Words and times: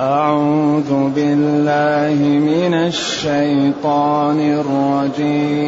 أعوذ 0.00 1.10
بالله 1.14 2.18
من 2.24 2.74
الشيطان 2.74 4.40
الرجيم. 4.40 5.60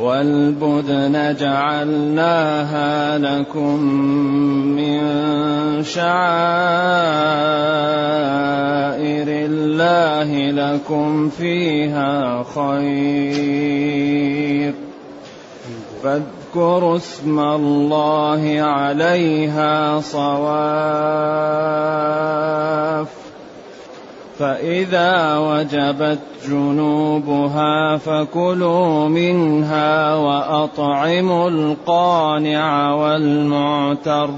والبدن 0.00 1.36
جعلناها 1.40 3.18
لكم 3.18 3.80
من 4.78 5.00
شعائر 5.82 6.08
الله 9.28 10.50
لكم 10.50 11.28
فيها 11.28 12.42
خير. 12.54 13.74
فاذكروا 16.54 16.96
اسم 16.96 17.38
الله 17.40 18.62
عليها 18.62 20.00
صواف 20.00 20.34
فإذا 24.38 25.38
وجبت 25.38 26.18
جنوبها 26.48 27.96
فكلوا 27.96 29.08
منها 29.08 30.14
وأطعموا 30.14 31.48
القانع 31.50 32.94
والمعتر 32.94 34.30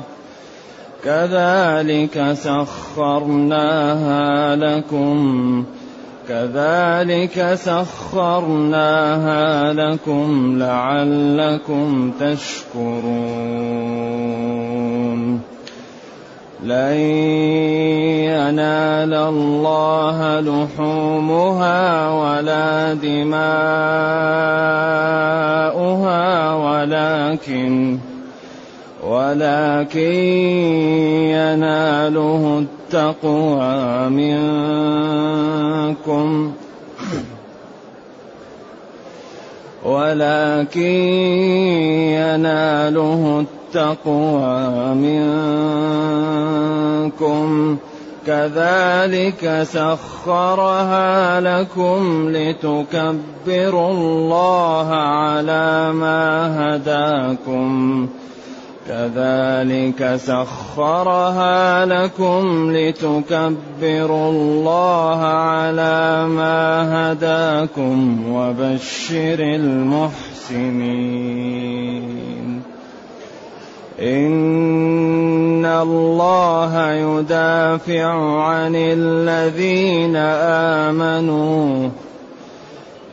كذلك 1.05 2.33
سخرناها 2.33 3.77
لكم 4.57 5.65
كذلك 6.29 7.55
سخرناها 7.55 9.43
لكم 9.73 10.59
لعلكم 10.59 12.13
تشكرون. 12.21 13.87
لن 16.67 16.97
ينال 18.27 19.15
الله 19.15 20.41
لحومها 20.41 22.11
ولا 22.11 22.95
دماؤها 22.95 23.87
ولكن 26.55 27.99
ولكن 29.07 30.15
يناله 31.31 32.65
التقوى 32.87 34.09
منكم 34.11 34.53
ولكن 39.85 40.81
يناله 42.15 43.45
التقوى 43.47 44.95
منكم 47.15 47.77
كذلك 48.27 49.63
سخرها 49.63 51.41
لكم 51.41 52.29
لتكبروا 52.31 53.91
الله 53.91 54.89
على 54.95 55.93
ما 55.93 56.27
هداكم 56.59 58.09
كذلك 58.89 60.17
سخرها 60.17 61.87
لكم 61.87 62.73
لتكبروا 62.77 64.31
الله 64.31 65.21
على 65.23 66.27
ما 66.27 67.13
هداكم 67.13 68.19
وبشر 68.33 69.39
المحسنين. 69.41 70.97
إن 74.01 75.67
الله 75.67 76.93
يدافع 76.93 78.41
عن 78.43 78.75
الذين 78.75 80.17
آمنوا 80.87 81.89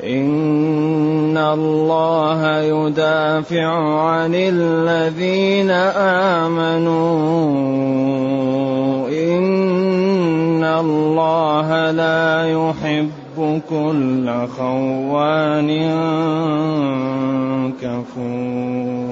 ان 0.03 1.37
الله 1.37 2.59
يدافع 2.59 3.67
عن 3.99 4.35
الذين 4.35 5.71
امنوا 6.41 7.03
ان 9.09 10.63
الله 10.63 11.91
لا 11.91 12.51
يحب 12.51 13.61
كل 13.69 14.29
خوان 14.57 15.69
كفور 17.81 19.02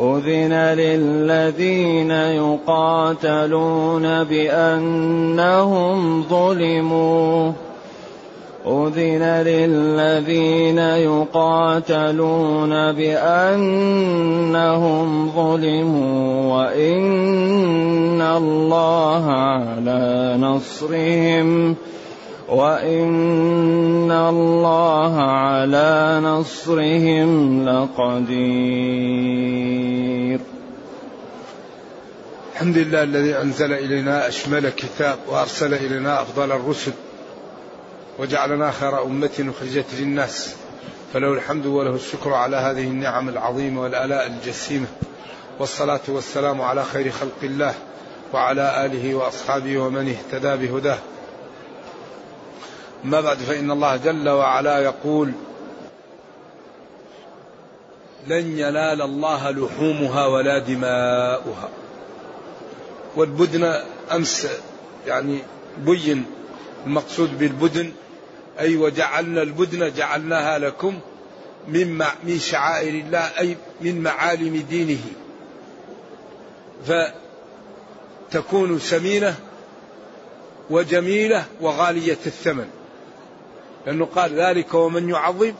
أذن 0.00 0.52
للذين 0.52 2.10
يقاتلون 2.10 4.02
بأنهم 4.24 6.22
ظلموا. 6.22 7.52
أذن 8.66 9.42
للذين 9.46 10.78
يقاتلون 10.78 12.70
بأنهم 12.92 13.88
ظلموا. 15.36 16.54
وإن 16.56 18.20
الله 18.20 19.24
على 19.26 20.36
نصرهم. 20.40 21.76
وإن 22.48 24.10
الله 24.10 25.16
على 25.16 26.20
نصرهم 26.24 27.62
لقدير. 27.68 29.59
الحمد 32.60 32.78
لله 32.78 33.02
الذي 33.02 33.36
أنزل 33.36 33.72
إلينا 33.72 34.28
أشمل 34.28 34.70
كتاب 34.70 35.18
وأرسل 35.28 35.74
إلينا 35.74 36.22
أفضل 36.22 36.52
الرسل 36.52 36.92
وجعلنا 38.18 38.70
خير 38.70 39.02
أمة 39.02 39.52
أخرجت 39.56 39.86
للناس. 39.98 40.54
فله 41.12 41.32
الحمد 41.32 41.66
وله 41.66 41.94
الشكر 41.94 42.32
على 42.32 42.56
هذه 42.56 42.84
النعم 42.84 43.28
العظيمة 43.28 43.82
والآلاء 43.82 44.26
الجسيمة. 44.26 44.86
والصلاة 45.58 46.00
والسلام 46.08 46.60
على 46.60 46.84
خير 46.84 47.10
خلق 47.10 47.38
الله 47.42 47.74
وعلى 48.32 48.86
آله 48.86 49.14
وأصحابه 49.14 49.78
ومن 49.78 50.08
اهتدى 50.08 50.66
بهداه. 50.66 50.98
أما 53.04 53.20
بعد 53.20 53.38
فإن 53.38 53.70
الله 53.70 53.96
جل 53.96 54.28
وعلا 54.28 54.78
يقول 54.78 55.32
لن 58.26 58.58
ينال 58.58 59.02
الله 59.02 59.50
لحومها 59.50 60.26
ولا 60.26 60.58
دماؤها. 60.58 61.68
والبدن 63.16 63.82
أمس 64.12 64.48
يعني 65.06 65.38
بين 65.78 66.24
المقصود 66.86 67.38
بالبدن 67.38 67.92
أي 68.60 68.76
وجعلنا 68.76 69.42
البدن 69.42 69.92
جعلناها 69.92 70.58
لكم 70.58 70.98
من 71.68 72.04
من 72.24 72.38
شعائر 72.38 72.94
الله 72.94 73.18
أي 73.38 73.56
من 73.80 74.02
معالم 74.02 74.64
دينه. 74.70 75.00
فتكون 78.30 78.78
سمينة 78.78 79.34
وجميلة 80.70 81.44
وغالية 81.60 82.18
الثمن. 82.26 82.68
لأنه 83.86 84.04
قال 84.04 84.40
ذلك 84.40 84.74
ومن 84.74 85.08
يعظم 85.08 85.52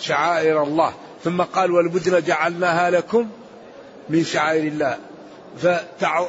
شعائر 0.00 0.62
الله. 0.62 0.94
ثم 1.24 1.42
قال 1.42 1.70
والبدن 1.70 2.22
جعلناها 2.22 2.90
لكم 2.90 3.28
من 4.08 4.24
شعائر 4.24 4.64
الله. 4.64 4.98
فتع... 5.58 6.26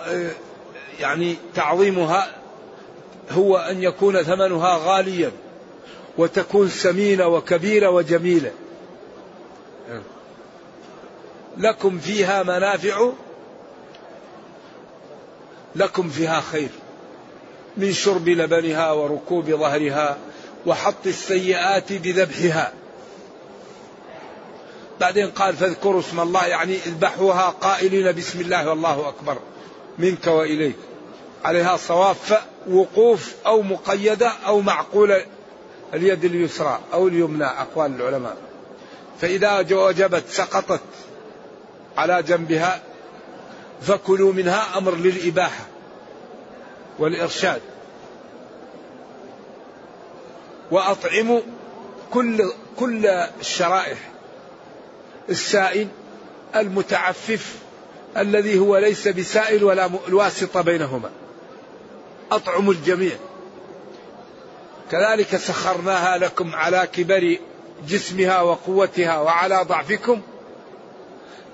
يعني 1.00 1.36
تعظيمها 1.56 2.28
هو 3.32 3.58
أن 3.58 3.84
يكون 3.84 4.24
ثمنها 4.24 4.80
غاليا 4.84 5.32
وتكون 6.18 6.70
سمينة 6.70 7.28
وكبيرة 7.28 7.90
وجميلة. 7.90 8.52
لكم 11.58 12.00
فيها 12.00 12.44
منافع 12.44 13.10
لكم 15.76 16.10
فيها 16.10 16.42
خير 16.42 16.70
من 17.78 17.94
شرب 17.94 18.30
لبنها 18.30 18.92
وركوب 18.92 19.46
ظهرها 19.46 20.18
وحط 20.66 21.08
السيئات 21.08 21.94
بذبحها. 21.94 22.74
بعدين 25.00 25.32
قال 25.32 25.56
فاذكروا 25.56 26.00
اسم 26.00 26.20
الله 26.20 26.46
يعني 26.46 26.76
اذبحوها 26.76 27.50
قائلين 27.50 28.12
بسم 28.12 28.42
الله 28.42 28.70
والله 28.70 29.10
أكبر. 29.10 29.38
منك 29.98 30.28
وإليك. 30.28 30.76
عليها 31.46 31.78
صواف 31.78 32.42
وقوف 32.70 33.36
أو 33.46 33.62
مقيدة 33.62 34.32
أو 34.46 34.62
معقولة 34.62 35.26
اليد 35.94 36.26
اليسرى 36.26 36.80
أو 36.94 37.08
اليمنى 37.08 37.46
أقوال 37.46 37.96
العلماء. 37.96 38.38
فإذا 39.22 39.60
وجبت 39.72 40.24
سقطت 40.30 40.82
على 41.98 42.24
جنبها 42.24 42.82
فكلوا 43.82 44.34
منها 44.34 44.78
أمر 44.78 44.96
للإباحة 44.96 45.66
والإرشاد. 47.00 47.62
وأطعموا 50.72 51.42
كل 52.12 52.52
كل 52.80 53.06
الشرائح. 53.40 53.98
السائل 55.30 55.88
المتعفف 56.56 57.65
الذي 58.18 58.60
هو 58.60 58.78
ليس 58.78 59.08
بسائل 59.08 59.64
ولا 59.64 59.90
الواسطة 60.08 60.62
بينهما. 60.62 61.10
أطعموا 62.32 62.74
الجميع. 62.74 63.16
كذلك 64.92 65.38
سخرناها 65.38 66.18
لكم 66.18 66.56
على 66.56 66.88
كبر 66.94 67.38
جسمها 67.88 68.42
وقوتها 68.42 69.20
وعلى 69.20 69.66
ضعفكم. 69.68 70.22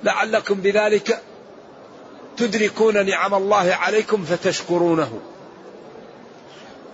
لعلكم 0.04 0.56
بذلك 0.56 1.22
تدركون 2.38 3.06
نعم 3.06 3.34
الله 3.34 3.74
عليكم 3.74 4.24
فتشكرونه. 4.24 5.20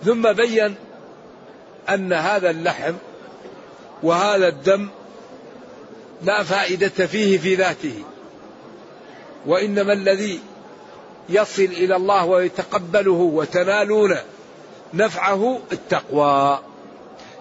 ثم 0.04 0.32
بين 0.32 0.74
أن 1.88 2.12
هذا 2.12 2.50
اللحم 2.50 2.94
وهذا 4.02 4.48
الدم 4.48 4.88
لا 6.22 6.42
فائدة 6.42 7.06
فيه 7.06 7.38
في 7.38 7.54
ذاته. 7.54 8.02
وإنما 9.46 9.92
الذي 9.92 10.40
يصل 11.28 11.62
إلى 11.62 11.96
الله 11.96 12.24
ويتقبله 12.24 13.10
وتنالون 13.10 14.16
نفعه 14.94 15.58
التقوى. 15.72 16.58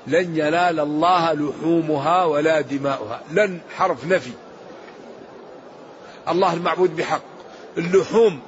لن 0.07 0.37
ينال 0.37 0.79
الله 0.79 1.33
لحومها 1.33 2.23
ولا 2.25 2.61
دماؤها. 2.61 3.21
لن 3.31 3.59
حرف 3.75 4.05
نفي. 4.05 4.31
الله 6.27 6.53
المعبود 6.53 6.95
بحق. 6.95 7.21
اللحوم 7.77 8.39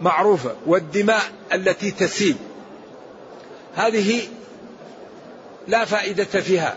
معروفة. 0.00 0.54
والدماء 0.66 1.22
التي 1.52 1.90
تسيل. 1.90 2.36
هذه 3.74 4.22
لا 5.68 5.84
فائدة 5.84 6.24
فيها. 6.24 6.76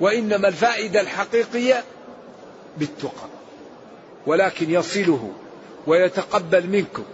وإنما 0.00 0.48
الفائدة 0.48 1.00
الحقيقية 1.00 1.84
بالتقى. 2.76 3.33
ولكن 4.26 4.70
يصله 4.70 5.32
ويتقبل 5.86 6.66
منكم 6.66 7.04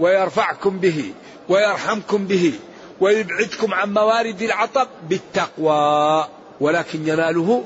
ويرفعكم 0.00 0.78
به 0.78 1.12
ويرحمكم 1.48 2.26
به 2.26 2.52
ويبعدكم 3.00 3.74
عن 3.74 3.92
موارد 3.94 4.42
العطب 4.42 4.88
بالتقوى 5.08 6.28
ولكن 6.60 7.08
يناله 7.08 7.64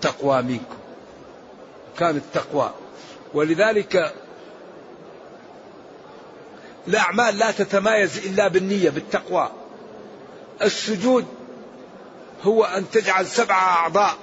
تقوى 0.00 0.42
منكم. 0.42 0.76
كان 1.98 2.16
التقوى. 2.16 2.70
ولذلك 3.34 4.12
الأعمال 6.88 7.38
لا 7.38 7.50
تتمايز 7.50 8.26
إلا 8.26 8.48
بالنية 8.48 8.90
بالتقوى. 8.90 9.50
السجود 10.62 11.26
هو 12.42 12.64
أن 12.64 12.90
تجعل 12.90 13.26
سبع 13.26 13.54
أعضاء 13.54 14.14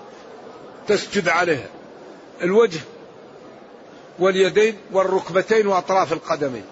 تسجد 0.88 1.30
عليها. 1.30 1.70
الوجه 2.42 2.80
واليدين 4.20 4.78
والركبتين 4.92 5.68
وأطراف 5.68 6.14
القدمين 6.14 6.64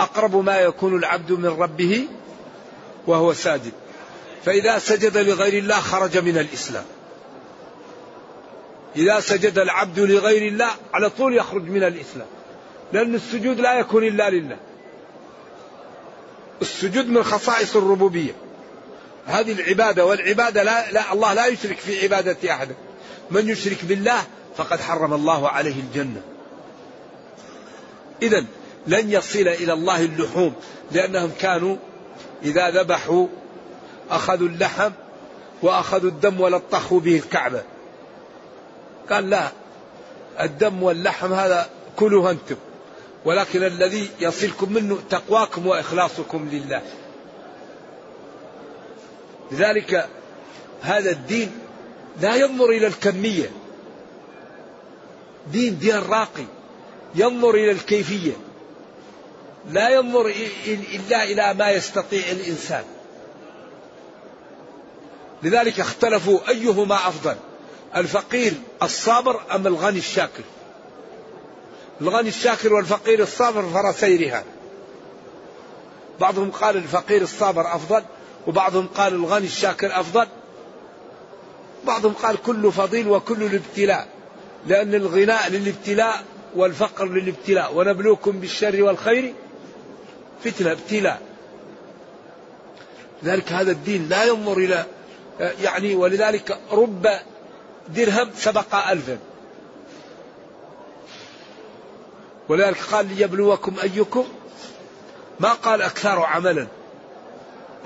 أقرب 0.00 0.36
ما 0.36 0.58
يكون 0.58 0.98
العبد 0.98 1.32
من 1.32 1.46
ربه 1.46 2.06
وهو 3.06 3.32
ساجد. 3.32 3.72
فإذا 4.44 4.78
سجد 4.78 5.16
لغير 5.16 5.62
الله 5.62 5.80
خرج 5.80 6.18
من 6.18 6.38
الإسلام. 6.38 6.84
إذا 8.96 9.20
سجد 9.20 9.58
العبد 9.58 10.00
لغير 10.00 10.48
الله 10.48 10.70
على 10.94 11.10
طول 11.10 11.36
يخرج 11.36 11.62
من 11.62 11.82
الإسلام. 11.82 12.26
لأن 12.92 13.14
السجود 13.14 13.60
لا 13.60 13.78
يكون 13.78 14.04
إلا 14.04 14.30
لله. 14.30 14.56
السجود 16.62 17.08
من 17.08 17.22
خصائص 17.22 17.76
الربوبية. 17.76 18.32
هذه 19.26 19.52
العبادة 19.52 20.04
والعبادة 20.04 20.62
لا, 20.62 20.90
لا 20.90 21.12
الله 21.12 21.34
لا 21.34 21.46
يشرك 21.46 21.78
في 21.78 22.02
عبادة 22.02 22.52
أحد. 22.52 22.68
من 23.30 23.48
يشرك 23.48 23.84
بالله 23.84 24.22
فقد 24.56 24.80
حرم 24.80 25.14
الله 25.14 25.48
عليه 25.48 25.80
الجنة. 25.80 26.22
إذا 28.22 28.44
لن 28.86 29.10
يصل 29.10 29.38
إلى 29.38 29.72
الله 29.72 30.04
اللحوم 30.04 30.54
لأنهم 30.92 31.30
كانوا 31.40 31.76
إذا 32.42 32.70
ذبحوا 32.70 33.26
أخذوا 34.10 34.48
اللحم 34.48 34.90
وأخذوا 35.62 36.10
الدم 36.10 36.40
ولطخوا 36.40 37.00
به 37.00 37.16
الكعبة. 37.16 37.62
قال 39.10 39.30
لا 39.30 39.48
الدم 40.40 40.82
واللحم 40.82 41.32
هذا 41.32 41.70
كلوا 41.96 42.30
أنتم 42.30 42.56
ولكن 43.24 43.62
الذي 43.62 44.10
يصلكم 44.20 44.72
منه 44.72 44.98
تقواكم 45.10 45.66
وإخلاصكم 45.66 46.48
لله. 46.52 46.82
لذلك 49.52 50.08
هذا 50.82 51.10
الدين 51.10 51.52
لا 52.20 52.34
ينظر 52.34 52.70
إلى 52.70 52.86
الكمية. 52.86 53.50
دين 55.52 55.78
دين 55.78 55.98
راقي. 55.98 56.44
ينظر 57.14 57.50
إلى 57.50 57.70
الكيفية. 57.70 58.32
لا 59.70 59.88
ينظر 59.88 60.32
إلا 60.66 61.24
إلى 61.24 61.54
ما 61.54 61.70
يستطيع 61.70 62.22
الإنسان. 62.30 62.84
لذلك 65.42 65.80
اختلفوا 65.80 66.48
أيهما 66.48 66.94
أفضل 66.94 67.36
الفقير 67.96 68.52
الصابر 68.82 69.40
أم 69.54 69.66
الغني 69.66 69.98
الشاكر. 69.98 70.42
الغني 72.00 72.28
الشاكر 72.28 72.72
والفقير 72.74 73.22
الصابر 73.22 73.62
فرسي 73.62 74.16
رهان 74.16 74.44
بعضهم 76.20 76.50
قال 76.50 76.76
الفقير 76.76 77.22
الصابر 77.22 77.74
أفضل 77.74 78.02
وبعضهم 78.46 78.86
قال 78.86 79.14
الغني 79.14 79.46
الشاكر 79.46 80.00
أفضل. 80.00 80.26
بعضهم 81.84 82.12
قال 82.12 82.42
كل 82.42 82.72
فضيل 82.72 83.08
وكل 83.08 83.42
الابتلاء 83.42 84.08
لأن 84.66 84.94
الغناء 84.94 85.50
للابتلاء 85.50 86.22
والفقر 86.56 87.06
للابتلاء 87.08 87.74
ونبلوكم 87.74 88.32
بالشر 88.32 88.82
والخير 88.82 89.34
فتنة 90.44 90.72
ابتلاء. 90.72 91.20
لذلك 93.22 93.52
هذا 93.52 93.70
الدين 93.70 94.08
لا 94.08 94.24
ينظر 94.24 94.58
إلى 94.58 94.84
يعني 95.62 95.94
ولذلك 95.94 96.58
رب 96.70 97.06
درهم 97.88 98.30
سبق 98.36 98.74
ألفا 98.74 99.18
ولذلك 102.48 102.78
قال 102.92 103.06
ليبلوكم 103.16 103.74
أيكم 103.82 104.24
ما 105.40 105.52
قال 105.52 105.82
أكثر 105.82 106.20
عملا 106.20 106.66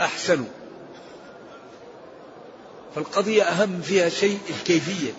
أحسن 0.00 0.44
فالقضية 2.94 3.42
أهم 3.42 3.80
فيها 3.80 4.08
شيء 4.08 4.38
الكيفية. 4.50 5.12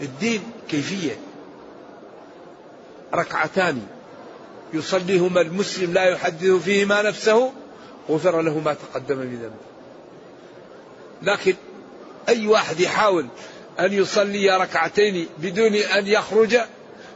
الدين 0.00 0.42
كيفية. 0.68 1.18
ركعتان. 3.14 3.86
يصليهما 4.74 5.40
المسلم 5.40 5.92
لا 5.92 6.04
يحدث 6.04 6.50
فيهما 6.50 7.02
نفسه 7.02 7.52
غفر 8.10 8.40
له 8.40 8.58
ما 8.58 8.74
تقدم 8.74 9.18
من 9.18 9.36
ذنبه 9.36 9.66
لكن 11.22 11.54
أي 12.28 12.46
واحد 12.46 12.80
يحاول 12.80 13.26
أن 13.80 13.92
يصلي 13.92 14.56
ركعتين 14.56 15.26
بدون 15.38 15.74
أن 15.74 16.06
يخرج 16.06 16.56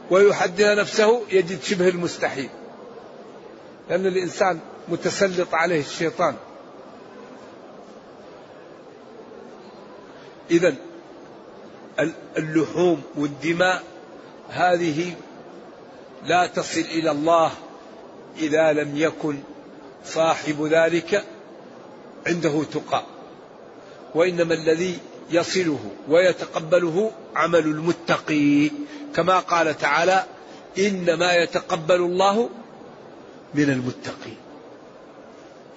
ويحدث 0.09 0.61
نفسه 0.61 1.21
يجد 1.31 1.63
شبه 1.63 1.89
المستحيل. 1.89 2.49
لأن 3.89 4.05
الإنسان 4.05 4.59
متسلط 4.87 5.53
عليه 5.53 5.79
الشيطان. 5.79 6.35
إذا 10.51 10.75
اللحوم 12.37 13.01
والدماء 13.15 13.83
هذه 14.49 15.15
لا 16.25 16.47
تصل 16.47 16.79
إلى 16.79 17.11
الله 17.11 17.51
إذا 18.39 18.73
لم 18.73 18.97
يكن 18.97 19.39
صاحب 20.05 20.65
ذلك 20.65 21.23
عنده 22.27 22.63
تقى 22.63 23.03
وإنما 24.15 24.53
الذي 24.53 24.99
يصله 25.31 25.79
ويتقبله 26.09 27.11
عمل 27.35 27.59
المتقي. 27.59 28.71
كما 29.15 29.39
قال 29.39 29.77
تعالى 29.77 30.25
إنما 30.79 31.33
يتقبل 31.33 31.95
الله 31.95 32.49
من 33.53 33.69
المتقين. 33.69 34.37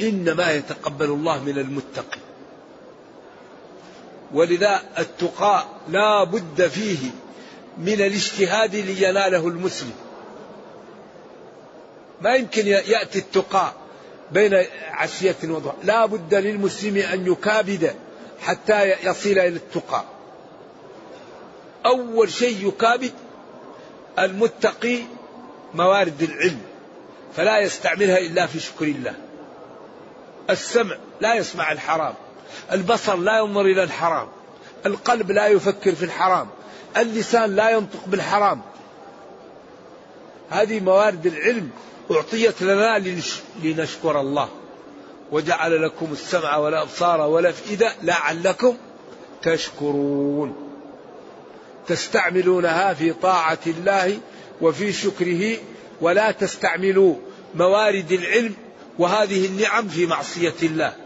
إنما 0.00 0.52
يتقبل 0.52 1.06
الله 1.06 1.44
من 1.44 1.58
المتقين. 1.58 2.23
ولذا 4.34 4.82
التقاء 4.98 5.66
لا 5.88 6.24
بد 6.24 6.68
فيه 6.68 7.10
من 7.78 7.92
الاجتهاد 7.92 8.76
ليناله 8.76 9.48
المسلم. 9.48 9.92
ما 12.20 12.34
يمكن 12.34 12.66
يأتي 12.66 13.18
التقى 13.18 13.72
بين 14.32 14.64
عشية 14.90 15.36
وضحى 15.44 15.76
لا 15.84 16.06
بد 16.06 16.34
للمسلم 16.34 16.96
أن 16.96 17.26
يكابد 17.26 17.94
حتى 18.40 18.90
يصل 18.90 19.30
إلى 19.30 19.48
التقى. 19.48 20.04
أول 21.86 22.30
شيء 22.30 22.68
يكابد 22.68 23.12
المتقي 24.18 24.98
موارد 25.74 26.22
العلم 26.22 26.60
فلا 27.36 27.58
يستعملها 27.58 28.18
إلا 28.18 28.46
في 28.46 28.60
شكر 28.60 28.84
الله. 28.84 29.14
السمع 30.50 30.96
لا 31.20 31.34
يسمع 31.34 31.72
الحرام. 31.72 32.14
البصر 32.72 33.16
لا 33.16 33.38
ينظر 33.38 33.60
إلى 33.60 33.82
الحرام. 33.82 34.28
القلب 34.86 35.30
لا 35.30 35.46
يفكر 35.46 35.94
في 35.94 36.04
الحرام. 36.04 36.48
اللسان 36.96 37.56
لا 37.56 37.70
ينطق 37.70 38.04
بالحرام. 38.06 38.60
هذه 40.50 40.80
موارد 40.80 41.26
العلم 41.26 41.70
أعطيت 42.10 42.62
لنا 42.62 43.02
لنشكر 43.62 44.20
الله. 44.20 44.48
وجعل 45.32 45.82
لكم 45.82 46.12
السمع 46.12 46.56
والأبصار 46.56 47.20
والأفئدة 47.20 47.92
لعلكم 48.02 48.76
تشكرون. 49.42 50.70
تستعملونها 51.86 52.94
في 52.94 53.12
طاعة 53.12 53.58
الله 53.66 54.18
وفي 54.60 54.92
شكره. 54.92 55.56
ولا 56.00 56.30
تستعملوا 56.30 57.14
موارد 57.54 58.12
العلم 58.12 58.54
وهذه 58.98 59.46
النعم 59.46 59.88
في 59.88 60.06
معصية 60.06 60.54
الله. 60.62 61.03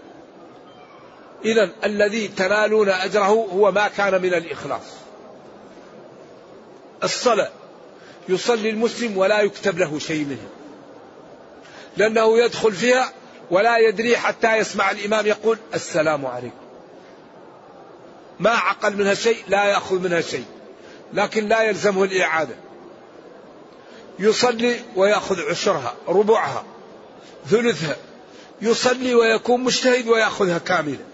إذا 1.45 1.71
الذي 1.85 2.29
تنالون 2.29 2.89
أجره 2.89 3.49
هو 3.53 3.73
ما 3.73 3.89
كان 3.89 4.23
من 4.23 4.35
الإخلاص. 4.35 4.83
الصلاة 7.05 7.51
يصلي 8.29 8.71
المسلم 8.71 9.17
ولا 9.17 9.41
يكتب 9.41 9.79
له 9.79 9.99
شيء 9.99 10.25
منها 10.25 10.49
لأنه 11.97 12.39
يدخل 12.39 12.73
فيها 12.73 13.13
ولا 13.51 13.79
يدري 13.79 14.17
حتى 14.17 14.57
يسمع 14.57 14.91
الإمام 14.91 15.27
يقول 15.27 15.59
السلام 15.75 16.27
عليكم. 16.27 16.57
ما 18.41 18.51
عقل 18.51 18.97
منها 18.97 19.15
شيء 19.15 19.45
لا 19.49 19.65
يأخذ 19.65 19.99
منها 19.99 20.21
شيء. 20.21 20.45
لكن 21.13 21.49
لا 21.49 21.63
يلزمه 21.63 22.05
الإعادة. 22.05 22.55
يصلي 24.19 24.81
ويأخذ 24.97 25.51
عشرها 25.51 25.95
ربعها 26.09 26.65
ثلثها. 27.51 27.97
يصلي 28.63 29.15
ويكون 29.15 29.61
مجتهد 29.61 30.09
ويأخذها 30.09 30.59
كاملة. 30.59 31.08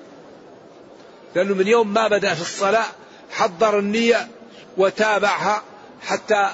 لأنه 1.35 1.55
من 1.55 1.67
يوم 1.67 1.95
ما 1.95 2.09
بدأ 2.09 2.35
في 2.35 2.41
الصلاة 2.41 2.85
حضر 3.31 3.79
النية 3.79 4.29
وتابعها 4.77 5.63
حتى 6.03 6.51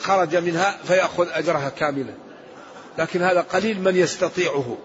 خرج 0.00 0.36
منها 0.36 0.78
فيأخذ 0.84 1.28
أجرها 1.30 1.68
كاملا. 1.68 2.12
لكن 2.98 3.22
هذا 3.22 3.40
قليل 3.40 3.80
من 3.80 3.96
يستطيعه. 3.96 4.76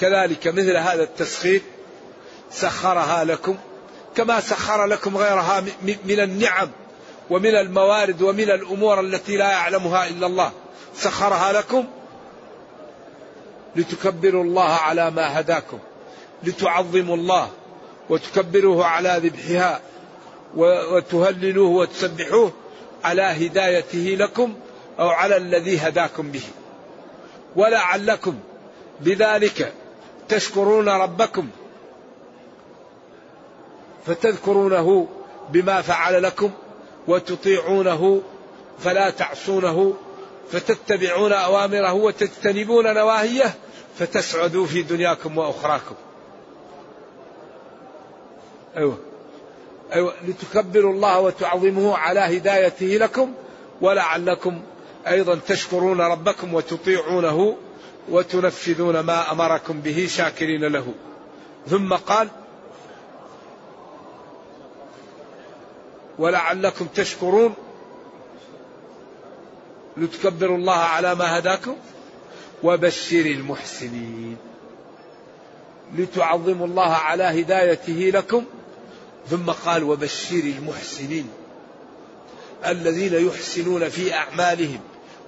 كذلك 0.00 0.48
مثل 0.48 0.76
هذا 0.76 1.02
التسخير 1.02 1.62
سخرها 2.50 3.24
لكم 3.24 3.56
كما 4.16 4.40
سخر 4.40 4.86
لكم 4.86 5.16
غيرها 5.16 5.64
من 5.82 6.20
النعم 6.20 6.70
ومن 7.30 7.54
الموارد 7.54 8.22
ومن 8.22 8.50
الأمور 8.50 9.00
التي 9.00 9.36
لا 9.36 9.50
يعلمها 9.50 10.08
إلا 10.08 10.26
الله. 10.26 10.52
سخرها 10.94 11.52
لكم 11.52 11.84
لتكبروا 13.76 14.44
الله 14.44 14.72
على 14.72 15.10
ما 15.10 15.40
هداكم. 15.40 15.78
لتعظموا 16.42 17.16
الله 17.16 17.50
وتكبروه 18.10 18.86
على 18.86 19.20
ذبحها 19.22 19.80
وتهللوه 20.56 21.70
وتسبحوه 21.70 22.52
على 23.04 23.22
هدايته 23.22 24.16
لكم 24.18 24.54
أو 25.00 25.08
على 25.08 25.36
الذي 25.36 25.78
هداكم 25.78 26.30
به 26.30 26.42
ولعلكم 27.56 28.34
بذلك 29.00 29.72
تشكرون 30.28 30.88
ربكم 30.88 31.48
فتذكرونه 34.06 35.08
بما 35.50 35.82
فعل 35.82 36.22
لكم 36.22 36.50
وتطيعونه 37.08 38.22
فلا 38.78 39.10
تعصونه 39.10 39.94
فتتبعون 40.50 41.32
أوامره 41.32 41.92
وتجتنبون 41.92 42.94
نواهيه 42.94 43.54
فتسعدوا 43.98 44.66
في 44.66 44.82
دنياكم 44.82 45.38
وأخراكم. 45.38 45.94
أيوه. 48.78 48.98
أيوه. 49.92 50.14
لتكبروا 50.28 50.92
الله 50.92 51.20
وتعظموه 51.20 51.98
على 51.98 52.20
هدايته 52.20 52.86
لكم 52.86 53.32
ولعلكم 53.80 54.62
أيضا 55.06 55.38
تشكرون 55.46 56.00
ربكم 56.00 56.54
وتطيعونه 56.54 57.56
وتنفذون 58.08 59.00
ما 59.00 59.32
أمركم 59.32 59.80
به 59.80 60.06
شاكرين 60.10 60.64
له. 60.64 60.94
ثم 61.66 61.94
قال: 61.94 62.28
ولعلكم 66.18 66.86
تشكرون. 66.86 67.54
لتكبروا 69.96 70.56
الله 70.56 70.72
على 70.72 71.14
ما 71.14 71.38
هداكم. 71.38 71.76
وبشر 72.62 73.26
المحسنين. 73.26 74.36
لتعظموا 75.94 76.66
الله 76.66 76.92
على 76.92 77.22
هدايته 77.22 78.10
لكم 78.14 78.44
ثم 79.30 79.50
قال 79.50 79.82
وبشر 79.82 80.36
المحسنين 80.36 81.30
الذين 82.66 83.26
يحسنون 83.28 83.88
في 83.88 84.14
أعمالهم 84.14 84.80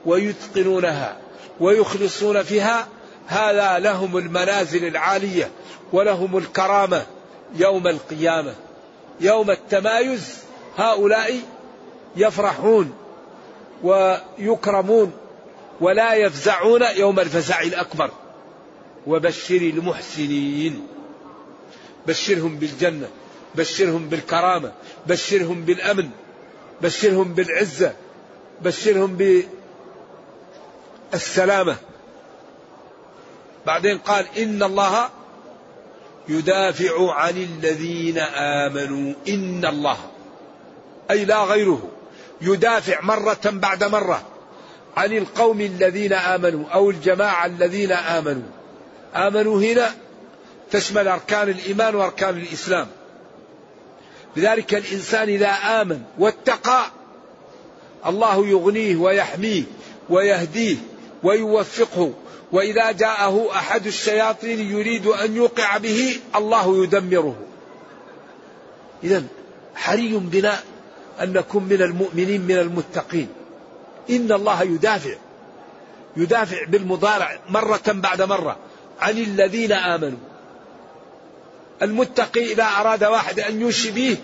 ويتقنونها 0.07 1.17
ويخلصون 1.61 2.43
فيها. 2.43 2.89
هذا 3.27 3.79
لهم 3.79 4.17
المنازل 4.17 4.87
العالية 4.87 5.51
ولهم 5.93 6.39
الكرامة 6.39 7.07
يوم 7.57 7.87
القيامة. 7.87 8.55
يوم 9.21 9.51
التمايز 9.51 10.39
هؤلاء 10.77 11.41
يفرحون 12.17 12.93
ويكرمون 13.83 15.13
ولا 15.81 16.15
يفزعون 16.15 16.83
يوم 16.97 17.21
الفزع 17.21 17.61
الأكبر. 17.61 18.11
وبشر 19.07 19.57
المحسنين 19.57 20.87
بشرهم 22.07 22.57
بالجنة. 22.57 23.09
بشرهم 23.55 24.09
بالكرامة 24.09 24.73
بشرهم 25.07 25.65
بالأمن 25.65 26.11
بشرهم 26.83 27.35
بالعزة 27.35 27.93
بشرهم 28.63 29.43
بالسلامة. 31.13 31.77
بعدين 33.67 33.99
قال 33.99 34.27
إن 34.39 34.63
الله 34.63 35.09
يدافع 36.29 37.13
عن 37.15 37.37
الذين 37.37 38.19
آمنوا. 38.19 39.15
إن 39.29 39.65
الله 39.65 39.97
أي 41.11 41.25
لا 41.25 41.45
غيره 41.45 41.83
يدافع 42.41 43.01
مرة 43.01 43.41
بعد 43.45 43.85
مرة 43.85 44.23
عن 44.97 45.13
القوم 45.13 45.61
الذين 45.61 46.13
آمنوا 46.13 46.69
أو 46.69 46.91
الجماعة 46.91 47.47
الذين 47.47 47.93
آمنوا. 47.93 48.49
آمنوا 49.15 49.61
هنا 49.61 49.95
تشمل 50.71 51.09
أركان 51.09 51.49
الإيمان 51.49 51.95
وأركان 51.95 52.37
الإسلام. 52.39 52.87
لذلك 54.37 54.75
الإنسان 54.75 55.29
إذا 55.29 55.49
آمن 55.49 56.03
واتقى 56.19 56.87
الله 58.07 58.47
يغنيه 58.47 58.97
ويحميه 58.97 59.63
ويهديه 60.09 60.77
ويوفقه. 61.23 62.13
وإذا 62.53 62.93
جاءه 62.93 63.49
أحد 63.53 63.87
الشياطين 63.87 64.71
يريد 64.71 65.07
أن 65.07 65.37
يوقع 65.37 65.77
به 65.77 66.17
الله 66.37 66.83
يدمره. 66.83 67.37
إذا 69.05 69.23
حري 69.75 70.17
بنا 70.17 70.59
أن 71.21 71.33
نكون 71.33 71.65
من 71.65 71.83
المؤمنين 71.83 72.41
من 72.41 72.59
المتقين. 72.59 73.29
إن 74.11 74.33
الله 74.33 74.63
يدافع 74.63 75.15
يدافع 76.17 76.65
بالمضارع 76.65 77.39
مرة 77.49 77.83
بعد 77.87 78.23
مرة 78.23 78.57
عن 79.01 79.19
الذين 79.19 79.73
آمنوا. 79.73 80.30
المتقي 81.83 82.53
إذا 82.53 82.65
أراد 82.65 83.05
واحد 83.05 83.41
أن 83.41 83.61
يوشي 83.61 83.91
به 83.91 84.17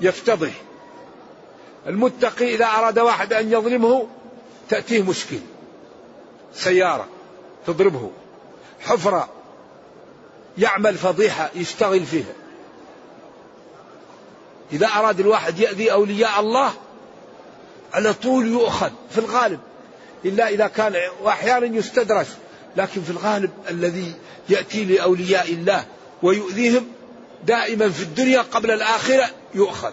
يفتضح. 0.00 0.50
المتقي 1.86 2.54
إذا 2.54 2.64
أراد 2.64 2.98
واحد 2.98 3.32
أن 3.32 3.52
يظلمه 3.52 4.06
تأتيه 4.68 5.02
مشكل. 5.02 5.38
سيارة 6.54 7.08
تضربه. 7.66 8.10
حفرة 8.80 9.28
يعمل 10.58 10.94
فضيحة 10.94 11.50
يشتغل 11.54 12.04
فيها. 12.06 12.34
إذا 14.72 14.86
أراد 14.86 15.20
الواحد 15.20 15.58
يأذي 15.58 15.92
أولياء 15.92 16.40
الله 16.40 16.72
على 17.94 18.12
طول 18.12 18.46
يؤخذ 18.46 18.90
في 19.10 19.18
الغالب. 19.18 19.60
إلا 20.24 20.48
إذا 20.48 20.66
كان 20.66 20.94
وأحيانا 21.22 21.76
يستدرج 21.76 22.26
لكن 22.76 23.02
في 23.02 23.10
الغالب 23.10 23.50
الذي 23.70 24.12
يأتي 24.48 24.84
لأولياء 24.84 25.52
الله 25.52 25.84
ويؤذيهم 26.22 26.86
دائما 27.44 27.90
في 27.90 28.02
الدنيا 28.02 28.42
قبل 28.42 28.70
الآخرة 28.70 29.30
يؤخذ. 29.54 29.92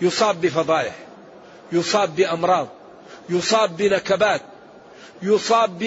يصاب 0.00 0.40
بفضائح 0.40 0.94
يصاب 1.72 2.16
بأمراض 2.16 2.68
يصاب 3.28 3.76
بنكبات 3.76 4.40
يصاب 5.22 5.78
ب... 5.78 5.84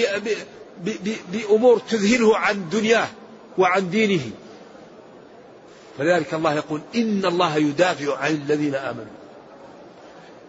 ب... 0.83 0.89
ب... 1.03 1.15
بأمور 1.31 1.79
تذهله 1.79 2.37
عن 2.37 2.69
دنياه 2.69 3.07
وعن 3.57 3.89
دينه. 3.89 4.31
فذلك 5.97 6.33
الله 6.33 6.53
يقول 6.53 6.81
إن 6.95 7.25
الله 7.25 7.57
يدافع 7.57 8.17
عن 8.17 8.31
الذين 8.31 8.75
آمنوا. 8.75 9.17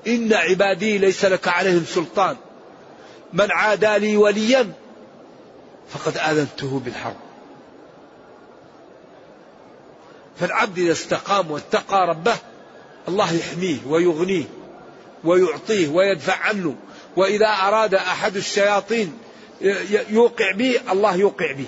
إن 0.06 0.32
عبادي 0.32 0.98
ليس 0.98 1.24
لك 1.24 1.48
عليهم 1.48 1.84
سلطان. 1.84 2.36
من 3.32 3.50
عادى 3.50 3.98
لي 3.98 4.16
وليا 4.16 4.72
فقد 5.90 6.16
آذنته 6.16 6.82
بالحرب. 6.84 7.27
فالعبد 10.40 10.78
إذا 10.78 10.92
استقام 10.92 11.50
واتقى 11.50 12.06
ربه 12.06 12.36
الله 13.08 13.32
يحميه 13.32 13.78
ويغنيه 13.86 14.44
ويعطيه 15.24 15.88
ويدفع 15.88 16.36
عنه. 16.36 16.76
وإذا 17.16 17.46
أراد 17.46 17.94
أحد 17.94 18.36
الشياطين 18.36 19.18
يوقع 20.10 20.52
به 20.52 20.80
الله 20.92 21.16
يوقع 21.16 21.52
به. 21.52 21.66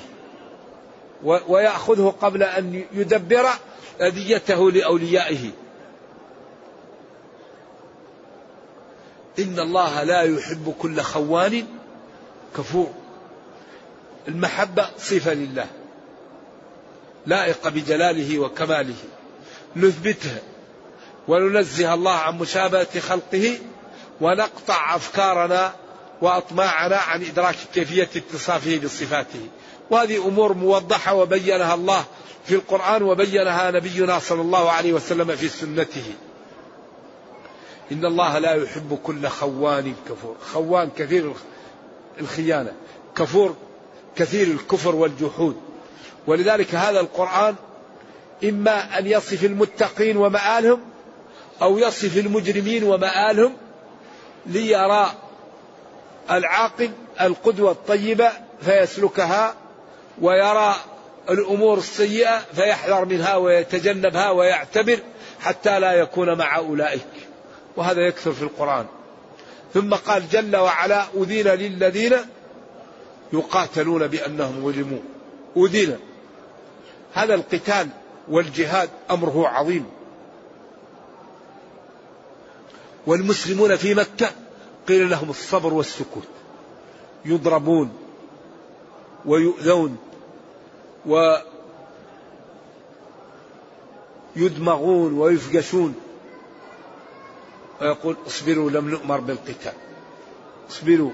ويأخذه 1.49 2.15
قبل 2.21 2.43
أن 2.43 2.85
يدبر 2.93 3.47
أذيته 4.01 4.71
لأوليائه. 4.71 5.51
إن 9.39 9.61
الله 9.61 10.03
لا 10.03 10.23
يحب 10.23 10.75
كل 10.79 11.01
خوان 11.01 11.67
كفور. 12.57 12.91
المحبة 14.29 14.89
صفة 14.99 15.35
لله. 15.35 15.67
لائقة 17.27 17.71
بجلاله 17.71 18.39
وكماله. 18.39 18.95
نثبتها 19.77 20.39
وننزه 21.29 21.95
الله 21.95 22.13
عن 22.13 22.39
مشابهة 22.39 23.01
خلقه 23.01 23.59
ونقطع 24.21 24.97
أفكارنا 24.97 25.75
وأطماعنا 26.23 26.97
عن 26.97 27.23
إدراك 27.23 27.57
كيفية 27.75 28.09
اتصافه 28.17 28.79
بصفاته. 28.85 29.49
وهذه 29.91 30.29
أمور 30.29 30.53
موضحة 30.53 31.15
وبينها 31.15 31.75
الله 31.75 32.05
في 32.45 32.55
القرآن 32.55 33.03
وبينها 33.03 33.71
نبينا 33.71 34.19
صلى 34.19 34.41
الله 34.41 34.71
عليه 34.71 34.93
وسلم 34.93 35.37
في 35.37 35.49
سنته. 35.49 36.15
إن 37.93 38.05
الله 38.05 38.39
لا 38.39 38.55
يحب 38.55 38.99
كل 39.03 39.29
خوان 39.29 39.95
كفور. 40.09 40.37
خوان 40.53 40.91
كثير 40.97 41.33
الخيانة. 42.21 42.73
كفور 43.17 43.57
كثير 44.17 44.47
الكفر 44.47 44.95
والجحود. 44.95 45.57
ولذلك 46.31 46.75
هذا 46.75 47.01
القرآن 47.01 47.55
إما 48.45 48.99
أن 48.99 49.07
يصف 49.07 49.45
المتقين 49.45 50.17
ومآلهم 50.17 50.81
أو 51.63 51.79
يصف 51.79 52.17
المجرمين 52.17 52.85
ومآلهم 52.85 53.57
ليرى 54.47 55.13
العاقل 56.31 56.91
القدوة 57.21 57.71
الطيبة 57.71 58.31
فيسلكها 58.63 59.55
ويرى 60.21 60.75
الأمور 61.31 61.79
السيئة 61.79 62.39
فيحذر 62.55 63.05
منها 63.05 63.37
ويتجنبها 63.37 64.31
ويعتبر 64.31 64.99
حتى 65.41 65.81
لا 65.81 65.93
يكون 65.93 66.39
مع 66.39 66.57
أولئك. 66.57 67.01
وهذا 67.77 68.01
يكثر 68.01 68.33
في 68.33 68.43
القرآن. 68.43 68.87
ثم 69.75 69.95
قال 69.95 70.29
جل 70.29 70.57
وعلا 70.57 71.05
أذين 71.17 71.49
للذين 71.49 72.17
يقاتلون 73.33 74.07
بأنهم 74.07 74.73
ظلموا. 74.73 75.01
أذين 75.57 76.10
هذا 77.15 77.35
القتال 77.35 77.89
والجهاد 78.29 78.91
أمره 79.11 79.49
عظيم. 79.49 79.87
والمسلمون 83.07 83.77
في 83.77 83.95
مكة 83.95 84.31
قيل 84.89 85.11
لهم 85.11 85.31
الصبر 85.31 85.75
والسكوت. 85.75 86.29
يضربون 87.25 87.93
ويؤذون 89.27 89.99
ويدمغون 94.37 95.19
ويفقشون 95.19 95.95
ويقول 97.81 98.17
اصبروا 98.27 98.71
لم 98.71 98.91
نؤمر 98.91 99.21
بالقتال. 99.21 99.73
اصبروا. 100.71 101.11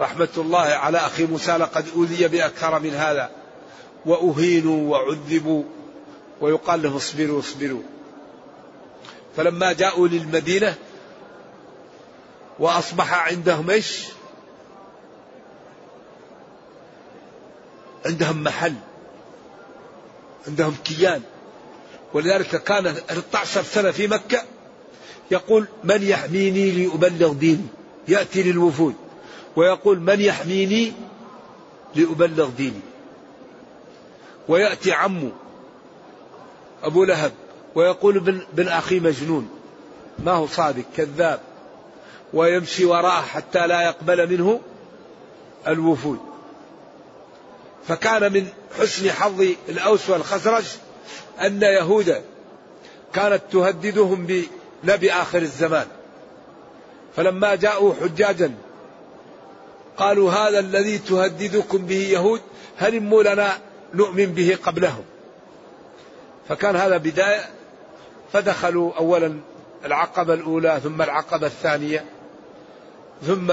رحمة 0.00 0.28
الله 0.36 0.58
على 0.58 0.98
أخي 0.98 1.26
موسى 1.26 1.52
لقد 1.52 1.84
أوذي 1.96 2.28
بأكثر 2.28 2.78
من 2.78 2.94
هذا 2.94 3.30
وأهينوا 4.06 4.90
وعذبوا 4.90 5.64
ويقال 6.40 6.82
لهم 6.82 6.96
اصبروا 6.96 7.40
اصبروا. 7.40 7.82
فلما 9.36 9.72
جاءوا 9.72 10.08
للمدينة 10.08 10.74
وأصبح 12.58 13.28
عندهم 13.28 13.70
إيش؟ 13.70 14.06
عندهم 18.06 18.42
محل 18.42 18.74
عندهم 20.48 20.76
كيان. 20.84 21.22
ولذلك 22.14 22.62
كان 22.62 22.92
13 22.92 23.62
سنة 23.62 23.90
في 23.90 24.06
مكة 24.06 24.42
يقول 25.30 25.68
من 25.84 26.02
يحميني 26.02 26.70
لأبلغ 26.70 27.32
ديني؟ 27.32 27.66
يأتي 28.08 28.42
للوفود. 28.42 28.94
ويقول 29.56 30.00
من 30.00 30.20
يحميني 30.20 30.92
لأبلغ 31.94 32.48
ديني؟ 32.48 32.80
ويأتي 34.48 34.92
عمه 34.92 35.30
أبو 36.82 37.04
لهب 37.04 37.32
ويقول 37.74 38.16
ابن, 38.16 38.40
ابن 38.52 38.68
أخي 38.68 39.00
مجنون 39.00 39.48
ما 40.18 40.32
هو 40.32 40.46
صادق 40.46 40.84
كذاب 40.96 41.40
ويمشي 42.32 42.84
وراءه 42.84 43.22
حتى 43.22 43.66
لا 43.66 43.82
يقبل 43.82 44.30
منه 44.30 44.60
الوفود. 45.66 46.18
فكان 47.88 48.32
من 48.32 48.46
حسن 48.78 49.10
حظ 49.10 49.46
الأوس 49.68 50.10
والخزرج 50.10 50.64
أن 51.40 51.62
يهودا 51.62 52.22
كانت 53.12 53.42
تهددهم 53.52 54.44
بنبي 54.84 55.12
آخر 55.12 55.38
الزمان. 55.38 55.86
فلما 57.16 57.54
جاءوا 57.54 57.94
حجاجا 58.02 58.54
قالوا 60.00 60.32
هذا 60.32 60.58
الذي 60.58 60.98
تهددكم 60.98 61.78
به 61.78 62.08
يهود 62.08 62.40
هلموا 62.78 63.22
لنا 63.22 63.58
نؤمن 63.94 64.26
به 64.26 64.58
قبلهم؟ 64.64 65.04
فكان 66.48 66.76
هذا 66.76 66.96
بداية 66.96 67.48
فدخلوا 68.32 68.92
أولا 68.98 69.40
العقبة 69.84 70.34
الأولى 70.34 70.80
ثم 70.82 71.02
العقبة 71.02 71.46
الثانية 71.46 72.04
ثم 73.26 73.52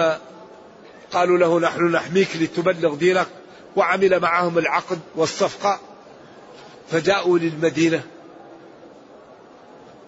قالوا 1.11 1.37
له 1.37 1.59
نحن 1.59 1.91
نحميك 1.91 2.27
لتبلغ 2.35 2.95
دينك 2.95 3.27
وعمل 3.75 4.19
معهم 4.19 4.57
العقد 4.57 4.99
والصفقة 5.15 5.79
فجاءوا 6.91 7.39
للمدينة. 7.39 8.03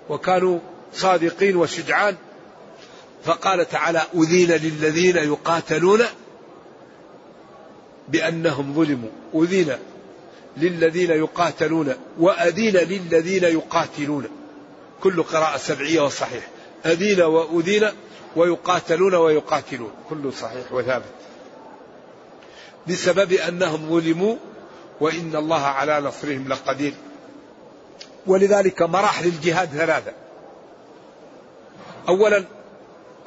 وكانوا 0.10 0.60
صادقين 0.94 1.56
وشجعان 1.56 2.16
فقال 3.24 3.70
تعالى 3.70 4.02
أذين 4.16 4.52
للذين 4.52 5.18
يقاتلون 5.18 6.02
بأنهم 8.12 8.74
ظلموا 8.74 9.10
أذين 9.36 9.76
للذين 10.58 11.12
يقاتلون 11.12 11.94
وأذين 12.20 12.78
للذين 12.78 13.44
يقاتلون. 13.44 14.26
كل 15.04 15.24
قراءة 15.24 15.58
سبعية 15.58 16.02
وصحيح. 16.02 16.48
أذين 16.86 17.22
وأذين 17.22 17.90
ويقاتلون 18.36 19.16
ويقاتلون. 19.16 19.92
كله 20.10 20.32
صحيح 20.32 20.74
وثابت. 20.74 21.06
بسبب 22.88 23.34
أنهم 23.34 23.90
ظلموا 23.90 24.36
وإن 25.02 25.36
الله 25.36 25.62
على 25.62 26.00
نصرهم 26.00 26.48
لقدير. 26.48 26.94
ولذلك 28.28 28.82
مراحل 28.82 29.26
الجهاد 29.26 29.70
ثلاثة. 29.70 30.12
أولا 32.08 32.46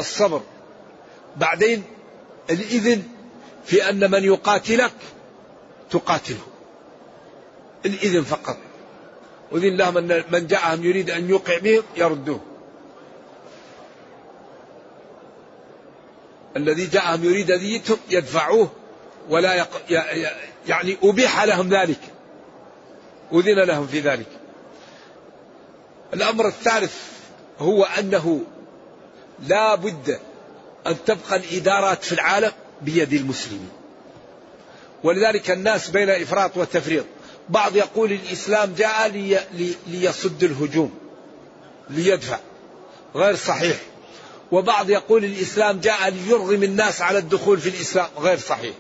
الصبر. 0.01 0.41
بعدين 1.37 1.83
الإذن 2.51 3.03
في 3.65 3.89
أن 3.89 4.11
من 4.11 4.25
يقاتلك 4.25 4.95
تقاتله. 5.91 6.47
الإذن 7.87 8.23
فقط. 8.23 8.57
أذن 9.53 9.77
لهم 9.77 9.97
أن 9.97 10.25
من 10.31 10.47
جاءهم 10.47 10.85
يريد 10.85 11.11
أن 11.11 11.31
يوقع 11.31 11.59
بهم 11.59 11.83
يردوه. 11.97 12.41
الذي 16.57 16.87
جاءهم 16.87 17.25
يريد 17.25 17.51
أذيتهم 17.51 17.99
يدفعوه 18.11 18.69
ولا 19.29 19.55
يق... 19.55 19.83
يعني 20.69 20.97
أبيح 21.03 21.43
لهم 21.43 21.69
ذلك. 21.69 22.01
أذن 23.33 23.59
لهم 23.59 23.87
في 23.87 24.01
ذلك. 24.01 24.27
الأمر 26.15 26.47
الثالث 26.47 26.97
هو 27.59 27.85
أنه 27.85 28.41
لا 29.49 29.75
بد 29.75 30.19
أن 30.87 30.97
تبقى 31.07 31.37
الإدارات 31.37 32.05
في 32.05 32.13
العالم 32.13 32.53
بيد 32.85 33.13
المسلمين 33.13 33.71
ولذلك 35.05 35.51
الناس 35.51 35.91
بين 35.91 36.11
إفراط 36.11 36.57
وتفريط. 36.57 37.05
بعض 37.49 37.77
يقول 37.77 38.13
الإسلام 38.13 38.75
جاء 38.75 39.09
لي 39.09 39.75
ليصد 39.87 40.45
الهجوم 40.45 40.95
ليدفع 41.91 42.39
غير 43.15 43.37
صحيح. 43.37 43.77
وبعض 44.53 44.91
يقول 44.91 45.25
الإسلام 45.25 45.81
جاء 45.81 46.09
ليرغم 46.11 46.63
الناس 46.63 47.03
على 47.03 47.19
الدخول 47.19 47.59
في 47.61 47.69
الإسلام 47.69 48.09
غير 48.19 48.39
صحيح. 48.39 48.75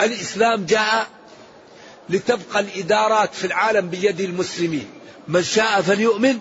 الإسلام 0.00 0.64
جاء 0.64 1.06
لتبقى 2.08 2.60
الإدارات 2.60 3.34
في 3.34 3.46
العالم 3.46 3.88
بيد 3.88 4.20
المسلمين. 4.20 4.90
من 5.28 5.42
شاء 5.42 5.82
فليؤمن 5.82 6.38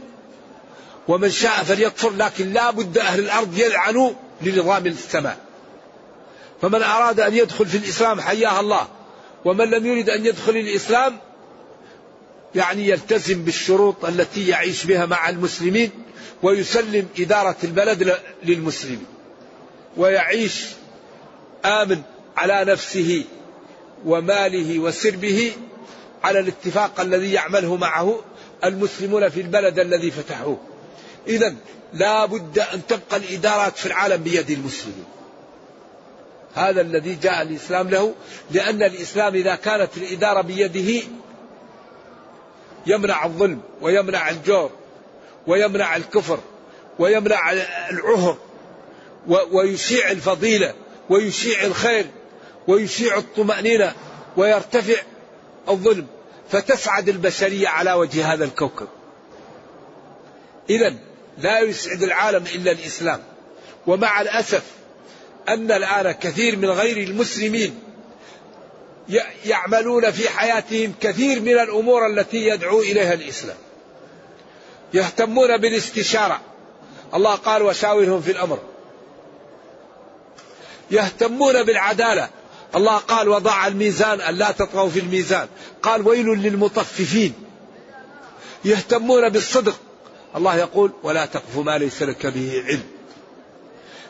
ومن 1.08 1.32
شاء 1.32 1.64
فليكفر 1.64 2.10
لكن 2.10 2.54
لا 2.54 2.72
بد 2.72 2.98
أهل 2.98 3.20
الأرض 3.20 3.58
يلعنوا 3.58 4.12
لنظام 4.42 4.86
السماء. 4.86 5.47
فمن 6.62 6.84
أراد 6.84 7.20
أن 7.20 7.34
يدخل 7.34 7.66
في 7.66 7.78
الإسلام 7.78 8.22
حياه 8.22 8.60
الله 8.60 8.88
ومن 9.46 9.70
لم 9.70 9.86
يرد 9.86 10.10
أن 10.10 10.26
يدخل 10.26 10.58
الإسلام 10.58 11.18
يعني 12.56 12.88
يلتزم 12.90 13.44
بالشروط 13.44 14.06
التي 14.06 14.48
يعيش 14.48 14.84
بها 14.86 15.06
مع 15.06 15.30
المسلمين 15.30 15.92
ويسلم 16.44 17.08
إدارة 17.20 17.56
البلد 17.64 18.20
للمسلمين 18.44 19.06
ويعيش 19.98 20.66
آمن 21.66 22.02
على 22.38 22.72
نفسه 22.72 23.24
وماله 24.06 24.80
وسربه 24.80 25.52
على 26.24 26.40
الاتفاق 26.40 27.00
الذي 27.00 27.34
يعمله 27.34 27.76
معه 27.76 28.20
المسلمون 28.64 29.30
في 29.30 29.42
البلد 29.42 29.80
الذي 29.80 30.12
فتحوه. 30.12 30.58
إذا 31.28 31.56
لا 31.94 32.26
بد 32.26 32.60
أن 32.60 32.82
تبقى 32.88 33.18
الإدارات 33.18 33.78
في 33.78 33.86
العالم 33.86 34.24
بيد 34.24 34.50
المسلمين. 34.50 35.06
هذا 36.58 36.82
الذي 36.82 37.16
جاء 37.16 37.42
الإسلام 37.42 37.90
له 37.90 38.14
لأن 38.52 38.84
الإسلام 38.84 39.36
إذا 39.36 39.56
كانت 39.56 39.98
الإدارة 39.98 40.42
بيده 40.42 41.04
يمنع 42.88 43.26
الظلم 43.26 43.62
ويمنع 43.82 44.30
الجور 44.30 44.72
ويمنع 45.48 45.96
الكفر 45.96 46.40
ويمنع 47.00 47.52
العهر 47.90 48.38
ويشيع 49.28 50.12
الفضيلة 50.12 50.74
ويشيع 51.10 51.64
الخير 51.64 52.06
ويشيع 52.68 53.18
الطمأنينة 53.18 53.94
ويرتفع 54.38 55.02
الظلم. 55.70 56.08
فتسعد 56.50 57.10
البشرية 57.10 57.68
على 57.68 57.94
وجه 57.94 58.34
هذا 58.34 58.46
الكوكب. 58.46 58.88
إذا 60.70 60.94
لا 61.38 61.60
يسعد 61.60 62.04
العالم 62.04 62.44
إلا 62.56 62.72
الإسلام. 62.72 63.20
ومع 63.88 64.22
الأسف 64.22 64.77
أن 65.50 65.72
الآن 65.72 66.12
كثير 66.12 66.56
من 66.56 66.70
غير 66.70 66.98
المسلمين 66.98 67.80
يعملون 69.46 70.12
في 70.12 70.30
حياتهم 70.30 70.94
كثير 71.02 71.42
من 71.42 71.60
الأمور 71.60 72.08
التي 72.08 72.38
يدعو 72.38 72.82
إليها 72.82 73.14
الإسلام. 73.14 73.58
يهتمون 74.94 75.58
بالاستشارة. 75.58 76.42
الله 77.14 77.36
قال 77.36 77.62
وشاورهم 77.62 78.22
في 78.22 78.32
الأمر. 78.32 78.60
يهتمون 80.92 81.64
بالعدالة. 81.64 82.30
الله 82.76 82.98
قال 82.98 83.30
وضع 83.30 83.68
الميزان 83.68 84.22
ألا 84.22 84.52
تطغوا 84.52 84.90
في 84.90 85.00
الميزان. 85.00 85.48
قال 85.82 86.08
ويل 86.08 86.26
للمطففين. 86.26 87.34
يهتمون 88.66 89.30
بالصدق. 89.30 89.80
الله 90.36 90.56
يقول 90.56 90.92
ولا 91.04 91.26
تقف 91.26 91.58
ما 91.58 91.78
ليس 91.78 92.04
لك 92.04 92.26
به 92.26 92.64
علم. 92.68 92.84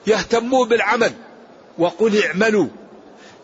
يهتمون 0.08 0.68
بالعمل. 0.68 1.14
وقل 1.80 2.24
اعملوا. 2.24 2.68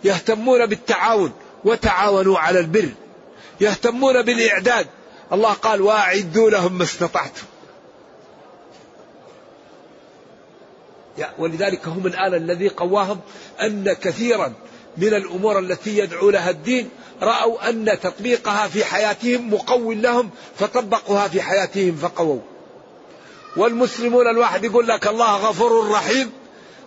يهتمون 0.04 0.65
بالتعاون 0.65 1.32
وتعاونوا 1.65 2.39
على 2.39 2.60
البر. 2.60 2.89
يهتمون 3.62 4.22
بالإعداد. 4.22 4.88
الله 5.34 5.54
قال 5.54 5.82
واعدوا 5.82 6.50
لهم 6.50 6.78
ما 6.78 6.84
استطعتم. 6.84 7.43
ولذلك 11.39 11.88
هم 11.88 12.08
الآن 12.08 12.34
الذي 12.34 12.69
قواهم 12.69 13.19
أن 13.62 13.93
كثيرا 13.93 14.54
من 14.98 15.13
الأمور 15.13 15.60
التي 15.60 15.98
يدعو 15.98 16.30
لها 16.30 16.50
الدين 16.50 16.89
رأوا 17.22 17.69
أن 17.69 18.00
تطبيقها 18.02 18.67
في 18.67 18.86
حياتهم 18.86 19.54
مقو 19.54 19.91
لهم 19.91 20.30
فطبقوها 20.60 21.28
في 21.28 21.41
حياتهم 21.41 21.96
فقووا. 21.96 22.39
والمسلمون 23.58 24.28
الواحد 24.28 24.63
يقول 24.63 24.88
لك 24.88 25.08
الله 25.08 25.38
غفور 25.38 25.91
رحيم. 25.91 26.32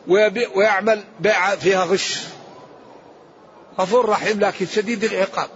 ويعمل 0.08 1.04
بيع 1.20 1.56
فيها 1.56 1.84
غش. 1.84 2.18
غفور 3.80 4.08
رحيم 4.08 4.40
لكن 4.40 4.66
شديد 4.66 5.04
العقاب. 5.04 5.48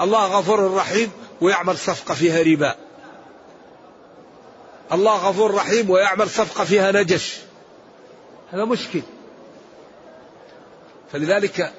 الله 0.00 0.38
غفور 0.38 0.74
رحيم 0.74 1.10
ويعمل 1.40 1.78
صفقة 1.78 2.14
فيها 2.14 2.42
ربا. 2.42 2.74
الله 4.92 5.28
غفور 5.28 5.54
رحيم 5.54 5.90
ويعمل 5.90 6.30
صفقة 6.30 6.64
فيها 6.64 6.92
نجش. 6.92 7.36
هذا 8.52 8.64
مشكل. 8.64 9.02
فلذلك 11.12 11.72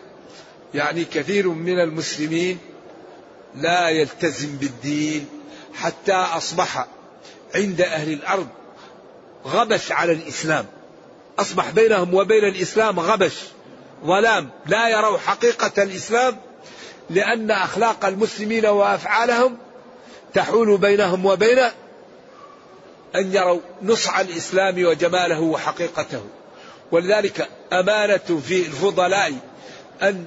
يعني 0.74 1.06
كثير 1.06 1.50
من 1.50 1.80
المسلمين 1.80 2.58
لا 3.56 3.90
يلتزم 3.90 4.58
بالدين 4.58 5.28
حتى 5.74 6.14
أصبح 6.14 6.88
عند 7.56 7.82
أهل 7.82 8.14
الأرض 8.14 8.48
غبش 9.46 9.92
على 9.92 10.12
الإسلام. 10.12 10.66
أصبح 11.40 11.70
بينهم 11.70 12.14
وبين 12.14 12.44
الإسلام 12.44 13.00
غبش 13.00 13.34
ظلام 14.06 14.50
لا 14.66 14.90
يروا 14.90 15.18
حقيقة 15.18 15.84
الإسلام 15.84 16.38
لأن 17.10 17.52
أخلاق 17.52 18.06
المسلمين 18.06 18.66
وأفعالهم 18.66 19.58
تحول 20.34 20.78
بينهم 20.78 21.26
وبين 21.26 21.60
أن 23.16 23.34
يروا 23.34 23.60
نصع 23.82 24.22
الإسلام 24.22 24.86
وجماله 24.86 25.42
وحقيقته. 25.42 26.22
ولذلك 26.92 27.50
أمانة 27.74 28.42
في 28.48 28.60
الفضلاء 28.60 29.34
أن 30.02 30.26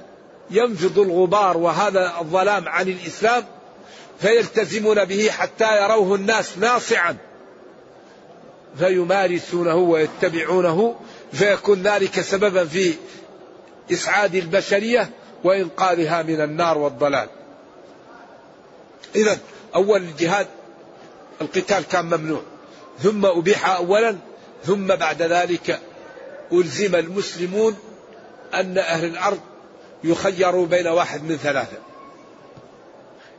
ينفض 0.51 0.99
الغبار 0.99 1.57
وهذا 1.57 2.13
الظلام 2.21 2.69
عن 2.69 2.87
الإسلام 2.87 3.45
فيلتزمون 4.19 5.05
به 5.05 5.29
حتى 5.29 5.83
يروه 5.83 6.15
الناس 6.15 6.57
ناصعا. 6.57 7.17
فيمارسونه 8.77 9.75
ويتبعونه 9.75 10.95
فيكون 11.33 11.81
ذلك 11.81 12.21
سببا 12.21 12.65
في 12.65 12.93
إسعاد 13.91 14.35
البشرية 14.35 15.09
وإنقاذها 15.43 16.21
من 16.21 16.41
النار 16.41 16.77
والضلال. 16.77 17.29
إذا 19.15 19.37
أول 19.75 20.01
الجهاد 20.01 20.47
القتال 21.41 21.87
كان 21.87 22.05
ممنوع. 22.05 22.41
ثم 22.99 23.25
أبيح 23.25 23.69
أولا 23.69 24.15
ثم 24.63 24.87
بعد 24.87 25.21
ذلك 25.21 25.79
ألزم 26.51 26.95
المسلمون 26.95 27.77
أن 28.53 28.77
أهل 28.77 29.05
الأرض 29.05 29.39
يخيروا 30.03 30.65
بين 30.65 30.87
واحد 30.87 31.23
من 31.23 31.37
ثلاثة. 31.37 31.77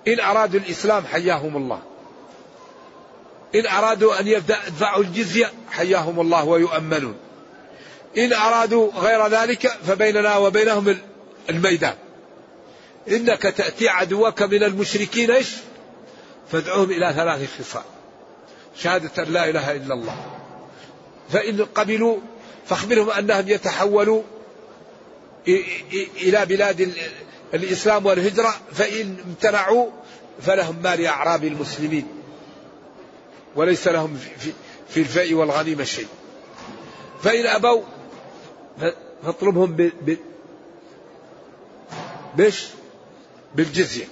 إن 0.09 0.21
أرادوا 0.21 0.61
الإسلام 0.61 1.05
حياهم 1.05 1.57
الله. 1.57 1.90
إن 3.55 3.67
أرادوا 3.67 4.21
أن 4.21 4.29
يدفعوا 4.29 5.03
الجزية 5.03 5.53
حياهم 5.71 6.21
الله 6.21 6.45
ويؤمنون. 6.45 7.15
إن 8.19 8.33
أرادوا 8.33 8.91
غير 8.93 9.27
ذلك 9.27 9.67
فبيننا 9.87 10.37
وبينهم 10.37 10.99
الميدان. 11.51 11.95
إنك 13.09 13.43
تأتي 13.43 13.89
عدوك 13.89 14.43
من 14.43 14.63
المشركين 14.63 15.31
إيش؟ 15.31 15.49
فادعوهم 16.53 16.91
إلى 16.91 17.13
ثلاث 17.17 17.61
خصال. 17.61 17.83
شهادة 18.77 19.25
لا 19.25 19.51
إله 19.51 19.73
إلا 19.73 19.95
الله. 19.95 20.17
فإن 21.33 21.65
قبلوا 21.65 22.19
فاخبرهم 22.67 23.11
أنهم 23.11 23.49
يتحولوا 23.49 24.23
إلى 26.17 26.47
بلاد 26.47 26.93
الإسلام 27.55 28.07
والهجرة 28.07 28.55
فإن 28.73 29.17
امتنعوا 29.27 29.91
فلهم 30.43 30.77
مال 30.83 31.07
أعراب 31.07 31.45
المسلمين. 31.45 32.20
وليس 33.57 33.89
لهم 33.89 34.19
في 34.89 35.01
الفاء 35.01 35.35
والغنيمة 35.35 35.85
شيء. 35.85 36.07
فإن 37.23 37.47
أبوا 37.47 37.83
فاطلبهم. 39.23 39.91
بش؟ 42.37 42.69
بالجزية. 43.55 44.05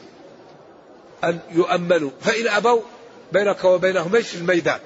أن 1.25 1.39
يؤمنوا 1.51 2.11
فإن 2.21 2.49
أبوا 2.49 2.81
بينك 3.33 3.65
وبينهم 3.65 4.15
إيش؟ 4.15 4.35
الميدان. 4.35 4.81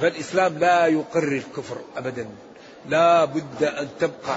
فالإسلام 0.00 0.58
لا 0.58 0.86
يقر 0.86 1.28
الكفر 1.32 1.76
أبدا. 1.96 2.28
لا 2.88 3.24
بد 3.24 3.62
أن 3.62 3.88
تبقى 4.00 4.36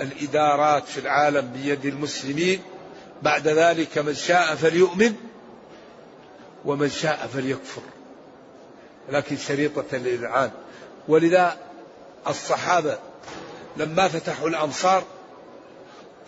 الإدارات 0.00 0.88
في 0.88 1.00
العالم 1.00 1.52
بيد 1.52 1.86
المسلمين. 1.86 2.60
بعد 3.22 3.48
ذلك 3.48 3.98
من 3.98 4.14
شاء 4.14 4.54
فليؤمن. 4.54 5.14
ومن 6.64 6.90
شاء 6.90 7.30
فليكفر. 7.34 7.82
لكن 9.08 9.36
شريطة 9.36 9.84
الإذعان 9.92 10.50
ولذا 11.08 11.56
الصحابة 12.28 12.98
لما 13.76 14.08
فتحوا 14.08 14.48
الأمصار 14.48 15.02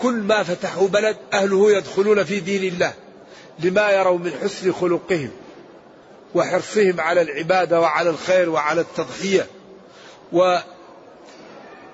كل 0.03 0.14
ما 0.14 0.42
فتحوا 0.42 0.88
بلد 0.88 1.16
أهله 1.33 1.72
يدخلون 1.72 2.25
في 2.25 2.40
دين 2.40 2.72
الله 2.72 2.92
لما 3.59 3.90
يروا 3.90 4.18
من 4.18 4.33
حسن 4.42 4.72
خلقهم 4.72 5.31
وحرصهم 6.35 7.01
على 7.01 7.22
العبادة 7.22 7.81
وعلى 7.81 8.11
الخير 8.11 8.51
وعلى 8.51 8.81
التضحية 8.81 9.46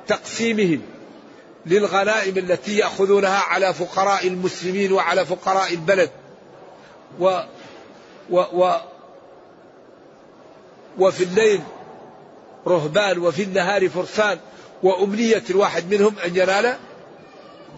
وتقسيمهم 0.09 0.83
للغنائم 1.67 2.39
التي 2.39 2.77
يأخذونها 2.77 3.39
على 3.39 3.75
فقراء 3.75 4.27
المسلمين 4.27 4.93
وعلى 4.93 5.27
فقراء 5.27 5.73
البلد. 5.73 6.11
و 8.33 8.37
و 8.53 8.77
وفي 10.99 11.25
الليل 11.25 11.61
رهبان 12.67 13.19
وفي 13.19 13.43
النهار 13.43 13.89
فرسان 13.89 14.39
وأمنية 14.83 15.43
الواحد 15.51 15.95
منهم 15.95 16.15
أن 16.19 16.37
ينال 16.37 16.77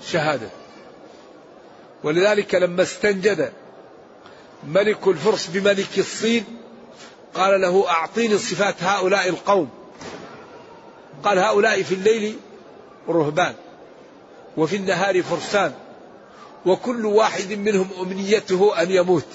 شهادة. 0.06 0.48
ولذلك 2.04 2.54
لما 2.54 2.82
استنجد 2.82 3.52
ملك 4.66 5.08
الفرس 5.08 5.46
بملك 5.46 5.98
الصين 5.98 6.44
قال 7.34 7.60
له 7.60 7.88
أعطيني 7.88 8.38
صفات 8.38 8.82
هؤلاء 8.82 9.28
القوم. 9.28 9.68
قال 11.24 11.38
هؤلاء 11.38 11.82
في 11.82 11.94
الليل 11.94 12.36
رهبان 13.08 13.54
وفي 14.56 14.76
النهار 14.76 15.22
فرسان 15.22 15.72
وكل 16.66 17.06
واحد 17.06 17.52
منهم 17.52 17.88
أمنيته 18.00 18.82
أن 18.82 18.90
يموت. 18.90 19.26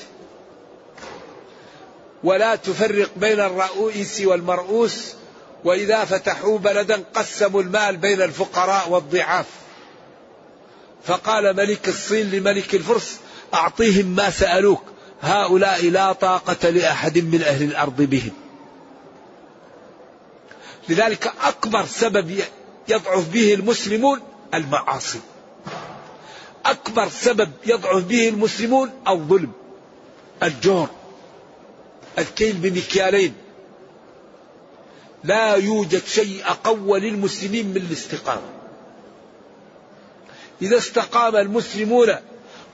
ولا 2.23 2.55
تفرق 2.55 3.09
بين 3.15 3.39
الرؤوس 3.39 4.21
والمرؤوس 4.21 5.13
وإذا 5.65 6.05
فتحوا 6.05 6.57
بلدا 6.57 7.03
قسموا 7.15 7.61
المال 7.61 7.97
بين 7.97 8.21
الفقراء 8.21 8.89
والضعاف. 8.89 9.45
فقال 11.03 11.55
ملك 11.55 11.87
الصين 11.87 12.31
لملك 12.31 12.75
الفرس 12.75 13.19
أعطيهم 13.53 14.05
ما 14.05 14.29
سألوك 14.29 14.83
هؤلاء 15.21 15.89
لا 15.89 16.13
طاقة 16.13 16.69
لأحد 16.69 17.17
من 17.17 17.41
أهل 17.43 17.63
الأرض 17.63 18.01
بهم. 18.01 18.31
لذلك 20.89 21.33
أكبر 21.43 21.85
سبب 21.85 22.41
يضعف 22.87 23.29
به 23.29 23.53
المسلمون 23.53 24.19
المعاصي. 24.53 25.19
أكبر 26.65 27.09
سبب 27.09 27.51
يضعف 27.65 28.03
به 28.03 28.29
المسلمون 28.29 28.89
الظلم 29.07 29.51
الجور. 30.43 30.89
الكيل 32.17 32.53
بمكيالين. 32.53 33.33
لا 35.23 35.55
يوجد 35.55 36.03
شيء 36.05 36.41
أقوى 36.45 36.99
للمسلمين 36.99 37.67
من 37.67 37.77
الاستقامة. 37.77 38.49
إذا 40.61 40.77
استقام 40.77 41.35
المسلمون 41.35 42.15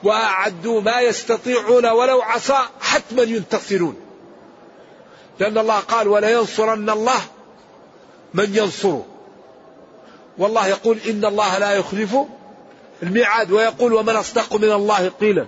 وأعدوا 0.02 0.80
ما 0.80 1.00
يستطيعون 1.00 1.86
ولو 1.86 2.22
عصى 2.22 2.58
حتما 2.80 3.22
ينتصرون. 3.22 3.96
لأن 5.40 5.58
الله 5.58 5.78
قال 5.78 6.08
ولا 6.08 6.30
ينصرن 6.30 6.90
الله 6.90 7.20
من 8.34 8.56
ينصره. 8.56 9.06
والله 10.38 10.66
يقول 10.66 10.98
إن 11.08 11.24
الله 11.24 11.58
لا 11.58 11.72
يخلف 11.72 12.16
الميعاد. 13.02 13.50
ويقول 13.50 13.92
ومن 13.92 14.16
أصدق 14.16 14.56
من 14.56 14.72
الله 14.72 15.08
قيلا. 15.08 15.46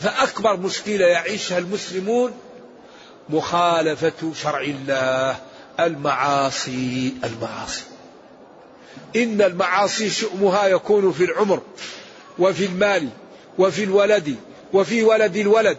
فأكبر 0.00 0.56
مشكلة 0.56 1.06
يعيشها 1.06 1.58
المسلمون 1.58 2.32
مخالفة 3.28 4.32
شرع 4.34 4.60
الله 4.60 5.36
المعاصي 5.80 7.14
المعاصي. 7.24 7.82
إن 9.16 9.42
المعاصي 9.42 10.10
شؤمها 10.10 10.66
يكون 10.66 11.12
في 11.12 11.24
العمر 11.24 11.62
وفي 12.38 12.66
المال 12.66 13.08
وفي 13.58 13.84
الولد 13.84 14.36
وفي 14.72 15.02
ولد 15.02 15.36
الولد. 15.36 15.78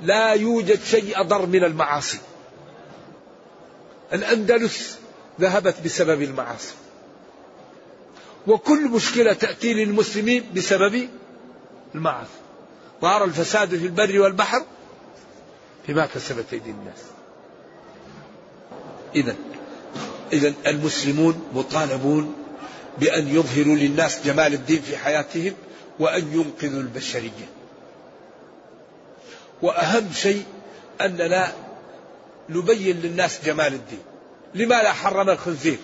لا 0.00 0.32
يوجد 0.32 0.80
شيء 0.84 1.20
أضر 1.20 1.46
من 1.46 1.64
المعاصي. 1.64 2.18
الأندلس 4.12 4.98
ذهبت 5.40 5.74
بسبب 5.84 6.22
المعاصي. 6.22 6.74
وكل 8.46 8.88
مشكلة 8.88 9.32
تأتي 9.32 9.74
للمسلمين 9.74 10.44
بسبب 10.56 11.08
المعاصي. 11.94 12.30
ظهر 13.02 13.24
الفساد 13.24 13.68
في 13.68 13.86
البر 13.86 14.20
والبحر 14.20 14.62
بما 15.88 16.06
كسبت 16.06 16.44
أيدي 16.52 16.70
الناس. 16.70 16.98
إذا 19.14 19.34
إذا 20.32 20.54
المسلمون 20.66 21.44
مطالبون 21.54 22.34
بأن 22.98 23.28
يظهروا 23.28 23.76
للناس 23.76 24.26
جمال 24.26 24.54
الدين 24.54 24.82
في 24.82 24.96
حياتهم 24.96 25.54
وأن 25.98 26.32
ينقذوا 26.32 26.80
البشرية. 26.80 27.48
وأهم 29.62 30.12
شيء 30.12 30.44
أننا 31.00 31.52
نبين 32.48 33.00
للناس 33.00 33.38
جمال 33.44 33.74
الدين. 33.74 34.02
لماذا 34.54 34.92
حرم 34.92 35.30
الخنزير؟ 35.30 35.78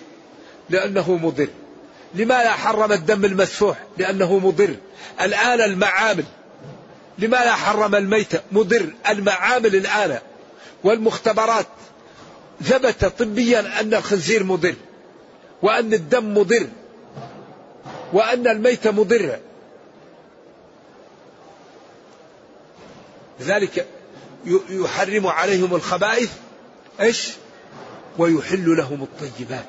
لأنه 0.69 1.15
مضر. 1.15 1.47
لماذا 2.15 2.51
حرم 2.51 2.91
الدم 2.91 3.25
المسفوح؟ 3.25 3.77
لأنه 3.97 4.39
مضر. 4.39 4.75
الآن 5.21 5.61
المعامل 5.61 6.25
لماذا 7.19 7.53
حرم 7.53 7.95
الميتة 7.95 8.39
مضر 8.51 8.89
المعامل 9.09 9.75
الآن 9.75 10.19
والمختبرات 10.83 11.67
ثبت 12.63 13.05
طبيا 13.05 13.79
أن 13.79 13.93
الخنزير 13.93 14.43
مضر 14.43 14.75
وأن 15.61 15.93
الدم 15.93 16.37
مضر 16.37 16.67
وأن 18.13 18.47
الميت 18.47 18.87
مضرة 18.87 19.39
لذلك 23.39 23.87
يحرم 24.69 25.27
عليهم 25.27 25.75
الخبائث 25.75 26.31
إيش؟ 27.01 27.29
ويحل 28.17 28.77
لهم 28.77 29.03
الطيبات. 29.03 29.65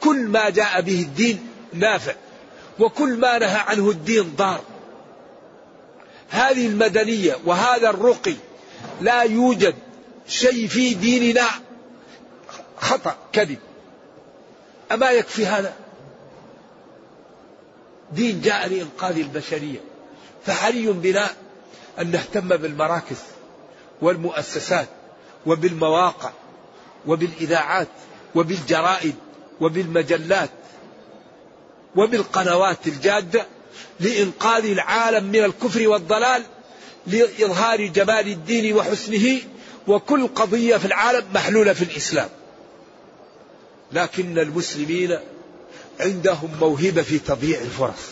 كل 0.00 0.28
ما 0.28 0.50
جاء 0.50 0.80
به 0.80 1.00
الدين 1.02 1.48
نافع 1.72 2.14
وكل 2.78 3.18
ما 3.18 3.38
نهى 3.38 3.58
عنه 3.58 3.90
الدين 3.90 4.34
ضار. 4.36 4.60
هذه 6.30 6.66
المدنية 6.66 7.36
وهذا 7.44 7.90
الرقي 7.90 8.34
لا 9.00 9.22
يوجد 9.22 9.74
شيء 10.28 10.66
في 10.66 10.94
ديننا 10.94 11.46
خطأ 12.76 13.16
كذب. 13.32 13.58
أما 14.92 15.10
يكفي 15.10 15.46
هذا؟ 15.46 15.74
دين 18.12 18.40
جاء 18.40 18.68
لإنقاذ 18.68 19.18
البشرية. 19.18 19.80
فحري 20.46 20.86
بنا 20.86 21.28
أن 21.98 22.10
نهتم 22.10 22.48
بالمراكز 22.48 23.16
والمؤسسات 24.02 24.88
وبالمواقع 25.46 26.30
وبالإذاعات 27.06 27.88
وبالجرائد 28.34 29.14
وبالمجلات 29.60 30.50
وبالقنوات 31.96 32.86
الجادة 32.86 33.46
لإنقاذ 34.00 34.64
العالم 34.64 35.24
من 35.24 35.44
الكفر 35.44 35.88
والضلال 35.88 36.42
لإظهار 37.06 37.86
جمال 37.86 38.28
الدين 38.28 38.74
وحسنه 38.74 39.40
وكل 39.86 40.26
قضية 40.26 40.76
في 40.76 40.84
العالم 40.84 41.24
محلولة 41.34 41.72
في 41.72 41.84
الإسلام. 41.84 42.28
لكن 43.92 44.38
المسلمين 44.38 45.18
عندهم 46.00 46.50
موهبة 46.60 47.02
في 47.02 47.18
تضييع 47.18 47.60
الفرص. 47.60 48.10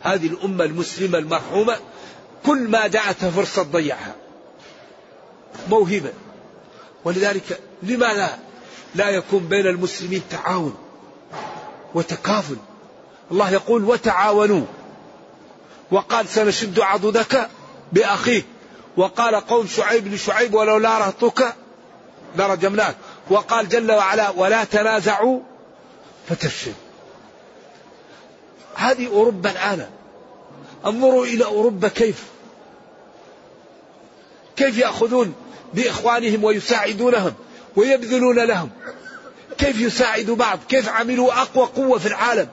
هذه 0.00 0.26
الأمة 0.26 0.64
المسلمة 0.64 1.18
المرحومة 1.18 1.76
كل 2.46 2.58
ما 2.58 2.86
جاءتها 2.86 3.30
فرصة 3.30 3.62
تضيعها. 3.62 4.14
موهبة. 5.68 6.12
ولذلك 7.04 7.60
لماذا 7.82 8.38
لا 8.94 9.10
يكون 9.10 9.48
بين 9.48 9.66
المسلمين 9.66 10.22
تعاون 10.30 10.74
وتكافل؟ 11.94 12.56
الله 13.30 13.50
يقول 13.50 13.84
وتعاونوا. 13.84 14.64
وقال 15.90 16.28
سنشد 16.28 16.80
عضدك 16.80 17.48
بأخيك. 17.92 18.44
وقال 18.96 19.34
قوم 19.34 19.66
شعيب 19.66 20.14
لشعيب 20.14 20.54
ولولا 20.54 20.98
رهطك 20.98 21.54
لرجمناك 22.36 22.96
وقال 23.30 23.68
جل 23.68 23.92
وعلا 23.92 24.30
ولا 24.30 24.64
تنازعوا 24.64 25.40
فتفشل. 26.28 26.72
هذه 28.74 29.06
أوروبا 29.06 29.50
الآن. 29.50 29.86
انظروا 30.86 31.24
إلى 31.24 31.44
أوروبا 31.44 31.88
كيف. 31.88 32.24
كيف 34.56 34.78
يأخذون 34.78 35.34
بإخوانهم 35.74 36.44
ويساعدونهم 36.44 37.34
ويبذلون 37.76 38.38
لهم. 38.38 38.70
كيف 39.58 39.80
يساعدوا 39.80 40.36
بعض. 40.36 40.58
كيف 40.68 40.88
عملوا 40.88 41.42
أقوى 41.42 41.66
قوة 41.66 41.98
في 41.98 42.06
العالم. 42.06 42.48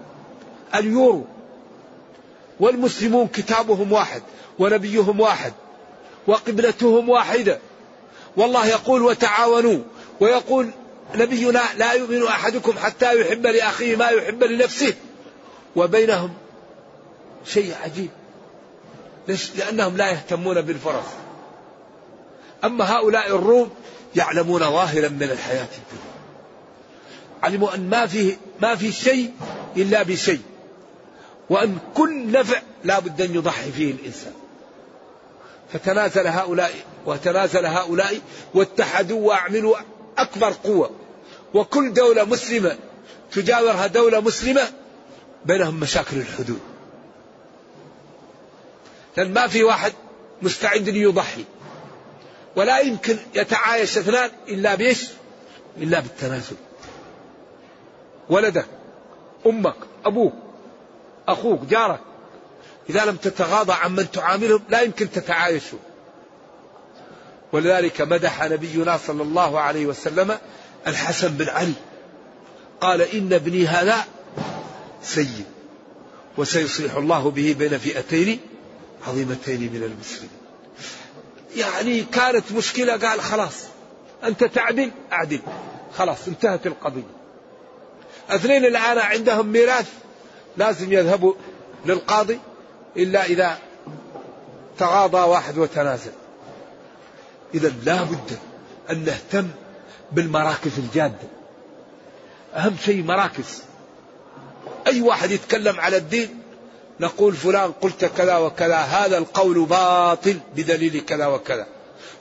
اليورو 0.76 1.26
والمسلمون 2.60 3.28
كتابهم 3.28 3.92
واحد 3.92 4.22
ونبيهم 4.60 5.20
واحد 5.20 5.54
وقبلتهم 6.28 7.10
واحدة. 7.10 7.60
والله 8.38 8.68
يقول 8.68 9.02
وتعاونوا 9.02 9.80
ويقول 10.20 10.70
نبينا 11.16 11.64
لا 11.78 11.94
يؤمن 11.94 12.24
أحدكم 12.24 12.74
حتى 12.78 13.22
يحب 13.22 13.48
لأخيه 13.48 13.96
ما 13.96 14.10
يحب 14.10 14.44
لنفسه 14.44 14.94
وبينهم 15.76 16.34
شيء 17.46 17.74
عجيب. 17.84 18.10
ليش؟ 19.28 19.56
لأنهم 19.56 19.98
لا 19.98 20.12
يهتمون 20.12 20.62
بالفرص 20.62 21.06
أما 22.64 22.98
هؤلاء 22.98 23.28
الروم 23.28 23.70
يعلمون 24.16 24.60
ظاهرا 24.60 25.10
من 25.10 25.24
الحياة 25.24 25.68
الدنيا. 25.78 26.18
علموا 27.44 27.76
أن 27.76 27.90
ما 27.90 28.08
في 28.08 28.36
ما 28.62 28.76
في 28.76 28.92
شيء 28.92 29.32
إلا 29.78 30.04
بشيء. 30.04 30.42
وأن 31.50 31.78
كل 31.96 32.32
نفع 32.32 32.62
لا 32.84 33.00
بد 33.00 33.22
أن 33.22 33.36
يضحي 33.36 33.72
فيه 33.72 33.92
الإنسان. 33.92 34.34
فتنازل 35.74 36.28
هؤلاء 36.28 36.74
وتنازل 37.06 37.66
هؤلاء 37.66 38.20
واتحدوا 38.54 39.28
وأعملوا 39.28 39.78
أكبر 40.18 40.54
قوة. 40.64 40.92
وكل 41.54 41.94
دولة 41.94 42.24
مسلمة 42.24 42.78
تجاورها 43.32 43.88
دولة 43.88 44.20
مسلمة 44.20 44.62
بينهم 45.46 45.80
مشاكل 45.80 46.18
الحدود. 46.18 46.60
لأن 49.18 49.34
ما 49.34 49.48
في 49.48 49.64
واحد 49.64 49.94
مستعد 50.42 50.90
ليضحي 50.90 51.46
ولا 52.56 52.80
يمكن 52.80 53.18
يتعايش 53.36 53.98
اثنان 53.98 54.30
إلا 54.48 54.76
بإيش؟ 54.76 55.08
إلا 55.78 56.00
بالتنازل. 56.00 56.56
ولدك 58.30 58.66
أمك 59.46 59.76
أبوك 60.06 60.34
أخوك 61.28 61.66
جارك 61.66 62.00
إذا 62.90 63.06
لم 63.06 63.16
تتغاضى 63.16 63.74
عن 63.74 63.96
من 63.96 64.12
تعاملهم 64.12 64.62
لا 64.70 64.82
يمكن 64.82 65.12
تتعايشوا. 65.12 65.80
ولذلك 67.52 68.02
مدح 68.02 68.44
نبينا 68.44 68.98
صلى 68.98 69.24
الله 69.24 69.60
عليه 69.60 69.86
وسلم 69.86 70.38
الحسن 70.88 71.28
بن 71.28 71.50
علي 71.50 71.74
قال 72.82 73.02
إن 73.02 73.34
ابني 73.34 73.68
هذا 73.68 74.06
سيد 75.04 75.46
وسيصلح 76.38 76.96
الله 76.96 77.32
به 77.32 77.56
بين 77.60 77.78
فئتين 77.78 78.40
عظيمتين 79.08 79.60
من 79.74 79.84
المسلمين. 79.84 80.30
يعني 81.56 82.04
كانت 82.04 82.52
مشكلة 82.52 82.98
قال 82.98 83.22
خلاص 83.22 83.64
أنت 84.24 84.44
تعدل 84.44 84.92
أعدل 85.12 85.40
خلاص 85.98 86.28
انتهت 86.28 86.68
القضية. 86.68 87.18
اثنين 88.30 88.66
الآن 88.66 88.98
عندهم 88.98 89.48
ميراث 89.48 89.88
لازم 90.58 90.94
يذهبوا 90.94 91.34
للقاضي 91.86 92.40
إلا 92.98 93.26
إذا 93.26 93.58
تغاضى 94.80 95.18
واحد 95.18 95.58
وتنازل. 95.58 96.12
إذا 97.54 97.74
لا 97.84 98.04
بد 98.04 98.38
أن 98.92 99.06
نهتم 99.06 99.48
بالمراكز 100.12 100.80
الجادة. 100.80 101.28
أهم 102.56 102.76
شيء 102.86 103.04
مراكز. 103.04 103.62
أي 104.88 105.02
واحد 105.02 105.32
يتكلم 105.32 105.80
على 105.80 105.98
الدين 105.98 106.40
نقول 107.00 107.34
فلان 107.34 107.72
قلت 107.72 108.06
كذا 108.06 108.38
وكذا 108.38 108.78
هذا 108.78 109.18
القول 109.18 109.66
باطل 109.66 110.40
بدليل 110.56 111.02
كذا 111.02 111.26
وكذا. 111.28 111.68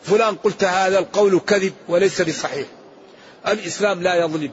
فلان 0.02 0.34
قلت 0.34 0.64
هذا 0.64 0.98
القول 0.98 1.40
كذب 1.40 1.72
وليس 1.88 2.22
بصحيح. 2.22 2.66
الإسلام 3.48 4.02
لا 4.02 4.14
يظلم. 4.14 4.50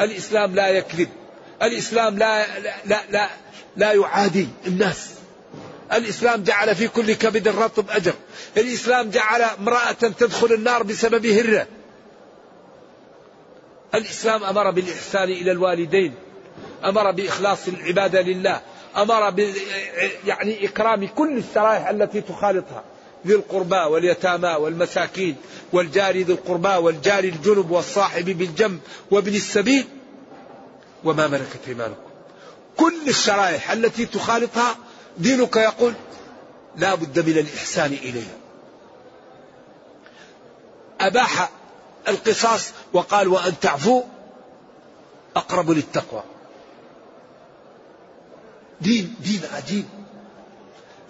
الإسلام 0.00 0.54
لا 0.54 0.68
يكذب. 0.68 1.08
الإسلام 1.62 2.18
لا 2.18 2.58
لا 2.84 3.00
لا, 3.10 3.28
لا, 3.76 3.92
يعادي 3.92 4.48
الناس. 4.66 5.10
الإسلام 5.92 6.42
جعل 6.42 6.74
في 6.74 6.88
كل 6.88 7.12
كبد 7.12 7.48
رطب 7.48 7.90
أجر. 7.90 8.14
الإسلام 8.56 9.10
جعل 9.10 9.42
امرأة 9.42 9.92
تدخل 9.92 10.52
النار 10.52 10.82
بسبب 10.82 11.26
هرة. 11.26 11.66
الإسلام 13.94 14.44
أمر 14.44 14.70
بالإحسان 14.70 15.28
إلى 15.28 15.50
الوالدين. 15.50 16.14
أمر 16.84 17.10
بإخلاص 17.10 17.68
العبادة 17.68 18.20
لله. 18.20 18.60
أمر 18.96 19.30
ب 19.30 19.52
يعني 20.26 20.64
إكرام 20.66 21.06
كل 21.06 21.38
الشرائح 21.38 21.88
التي 21.88 22.20
تخالطها. 22.20 22.84
ذي 23.26 23.34
القربى 23.34 23.76
واليتامى 23.76 24.48
والمساكين 24.48 25.36
والجار 25.72 26.16
ذي 26.16 26.32
القربى 26.32 26.68
والجار 26.68 27.24
الجنب 27.24 27.70
والصاحب 27.70 28.24
بالجنب 28.24 28.80
وابن 29.10 29.34
السبيل. 29.34 29.84
وما 31.04 31.26
ملكت 31.26 31.68
إيمانكم. 31.68 32.10
كل 32.76 33.08
الشرائح 33.08 33.70
التي 33.70 34.06
تخالطها 34.06 34.76
دينك 35.18 35.56
يقول 35.56 35.94
لا 36.76 36.94
بد 36.94 37.18
من 37.28 37.38
الإحسان 37.38 37.92
إليها. 37.92 38.36
أباح 41.00 41.50
القصاص 42.08 42.70
وقال 42.92 43.28
وأن 43.28 43.60
تعفوا 43.60 44.02
أقرب 45.36 45.70
للتقوى. 45.70 46.22
دين 48.80 49.14
دين 49.20 49.40
عجيب 49.52 49.84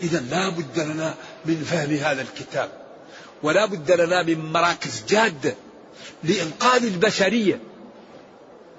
إذا 0.02 0.20
لا 0.20 0.48
بد 0.48 0.80
لنا 0.80 1.14
من 1.44 1.64
فهم 1.70 1.90
هذا 1.90 2.22
الكتاب. 2.22 2.70
ولا 3.42 3.66
بد 3.66 3.90
لنا 3.92 4.22
من 4.22 4.52
مراكز 4.52 5.04
جادة 5.08 5.54
لإنقاذ 6.24 6.84
البشرية. 6.84 7.60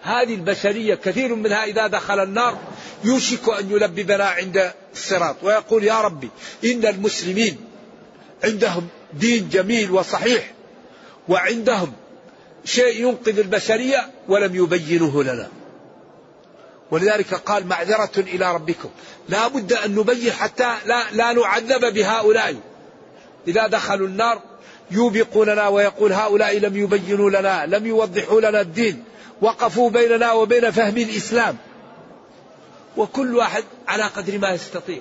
هذه 0.03 0.35
البشرية 0.35 0.95
كثير 0.95 1.35
منها 1.35 1.63
إذا 1.63 1.87
دخل 1.87 2.23
النار 2.23 2.57
يوشك 3.03 3.49
أن 3.59 3.71
يلببنا 3.71 4.25
عند 4.25 4.73
الصراط 4.93 5.35
ويقول 5.43 5.83
يا 5.83 6.01
ربي 6.01 6.29
إن 6.65 6.85
المسلمين 6.85 7.57
عندهم 8.43 8.87
دين 9.13 9.49
جميل 9.49 9.91
وصحيح 9.91 10.51
وعندهم 11.27 11.93
شيء 12.65 13.07
ينقذ 13.07 13.39
البشرية 13.39 14.09
ولم 14.27 14.55
يبينه 14.55 15.23
لنا. 15.23 15.49
ولذلك 16.91 17.33
قال 17.33 17.67
معذرة 17.67 18.11
إلى 18.17 18.53
ربكم. 18.53 18.89
لا 19.29 19.47
بد 19.47 19.73
أن 19.73 19.95
نبين 19.95 20.31
حتى 20.31 20.75
لا, 20.85 21.11
لا 21.11 21.33
نعذب 21.33 21.93
بهؤلاء. 21.93 22.55
إذا 23.47 23.67
دخلوا 23.67 24.07
النار 24.07 24.41
يوبقوننا 24.91 25.67
ويقول 25.67 26.13
هؤلاء 26.13 26.59
لم 26.59 26.77
يبينوا 26.77 27.29
لنا 27.29 27.65
لم 27.65 27.85
يوضحوا 27.85 28.41
لنا 28.41 28.61
الدين. 28.61 29.03
وقفوا 29.41 29.89
بيننا 29.89 30.31
وبين 30.31 30.71
فهم 30.71 30.97
الإسلام. 30.97 31.57
وكل 32.97 33.35
واحد 33.35 33.63
على 33.87 34.03
قدر 34.03 34.37
ما 34.37 34.49
يستطيع. 34.49 34.99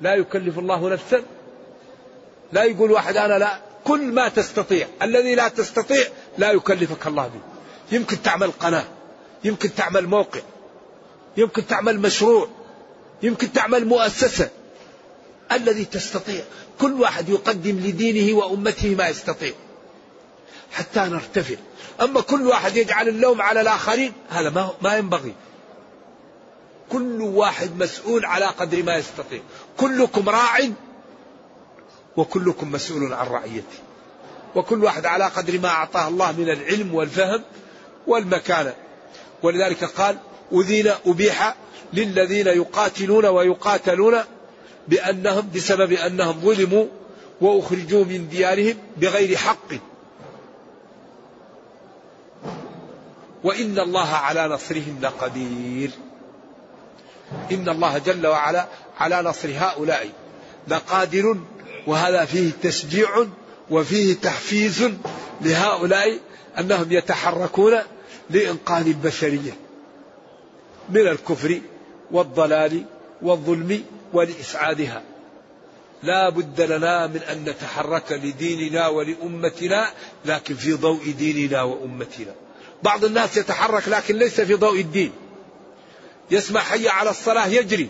لا 0.00 0.14
يكلف 0.14 0.58
الله 0.58 0.90
نفسا. 0.90 1.22
لا 2.52 2.64
يقول 2.64 2.90
واحد 2.90 3.16
أنا 3.16 3.38
لا. 3.38 3.58
كل 3.84 4.12
ما 4.12 4.28
تستطيع. 4.28 4.88
الذي 5.02 5.34
لا 5.34 5.48
تستطيع 5.48 6.06
لا 6.38 6.52
يكلفك 6.52 7.06
الله 7.06 7.26
به. 7.26 7.40
يمكن 7.96 8.22
تعمل 8.22 8.50
قناة. 8.50 8.84
يمكن 9.44 9.74
تعمل 9.74 10.06
موقع. 10.06 10.40
يمكن 11.36 11.66
تعمل 11.66 12.00
مشروع. 12.00 12.48
يمكن 13.22 13.52
تعمل 13.52 13.86
مؤسسة. 13.86 14.50
الذي 15.52 15.84
تستطيع. 15.84 16.44
كل 16.80 16.92
واحد 16.92 17.28
يقدم 17.28 17.78
لدينه 17.78 18.36
وأمته 18.36 18.94
ما 18.94 19.08
يستطيع. 19.08 19.52
حتى 20.72 21.00
نرتفع. 21.00 21.56
أما 22.02 22.20
كل 22.20 22.46
واحد 22.46 22.76
يجعل 22.76 23.08
اللوم 23.08 23.42
على 23.42 23.60
الآخرين 23.60 24.12
هذا 24.30 24.50
ما, 24.50 24.70
ما 24.82 24.96
ينبغي. 24.96 25.34
كل 26.92 27.22
واحد 27.22 27.82
مسؤول 27.82 28.24
على 28.24 28.46
قدر 28.46 28.82
ما 28.82 28.96
يستطيع. 28.96 29.40
كلكم 29.76 30.28
راع 30.28 30.58
وكلكم 32.16 32.72
مسؤول 32.72 33.12
عن 33.12 33.26
رعيته. 33.26 33.78
وكل 34.54 34.84
واحد 34.84 35.06
على 35.06 35.24
قدر 35.24 35.58
ما 35.58 35.68
أعطاه 35.68 36.08
الله 36.08 36.32
من 36.32 36.50
العلم 36.50 36.94
والفهم 36.94 37.42
والمكانة. 38.06 38.74
ولذلك 39.42 39.84
قال 39.84 40.18
أذين 40.52 40.92
أبيح 41.06 41.54
للذين 41.92 42.46
يقاتلون 42.46 43.26
ويقاتلون 43.26 44.18
بأنهم 44.88 45.50
بسبب 45.54 45.92
أنهم 45.92 46.40
ظلموا 46.40 46.86
وأخرجوا 47.40 48.04
من 48.04 48.28
ديارهم 48.28 48.76
بغير 48.96 49.36
حق. 49.36 49.93
وإن 53.44 53.78
الله 53.78 54.08
على 54.08 54.48
نصرهم 54.48 54.98
لقدير. 55.02 55.90
إن 57.52 57.68
الله 57.68 57.98
جل 57.98 58.26
وعلا 58.26 58.66
على 59.00 59.22
نصر 59.22 59.48
هؤلاء 59.54 60.08
لقادر 60.68 61.36
وهذا 61.86 62.24
فيه 62.24 62.50
تشجيع 62.62 63.26
وفيه 63.70 64.14
تحفيز 64.14 64.90
لهؤلاء 65.40 66.18
أنهم 66.58 66.92
يتحركون 66.92 67.78
لإنقاذ 68.30 68.86
البشرية 68.86 69.56
من 70.88 71.00
الكفر 71.00 71.60
والضلال 72.10 72.84
والظلم 73.22 73.84
ولإسعادها. 74.12 75.02
لا 76.02 76.28
بد 76.28 76.60
لنا 76.60 77.06
من 77.06 77.20
أن 77.22 77.44
نتحرك 77.44 78.12
لديننا 78.12 78.88
ولأمتنا 78.88 79.90
لكن 80.24 80.54
في 80.54 80.72
ضوء 80.72 81.14
ديننا 81.18 81.62
وأمتنا. 81.62 82.34
بعض 82.84 83.04
الناس 83.04 83.36
يتحرك 83.36 83.88
لكن 83.88 84.16
ليس 84.16 84.40
في 84.40 84.54
ضوء 84.54 84.80
الدين. 84.80 85.12
يسمع 86.30 86.60
حي 86.60 86.88
على 86.88 87.10
الصلاة 87.10 87.46
يجري. 87.46 87.88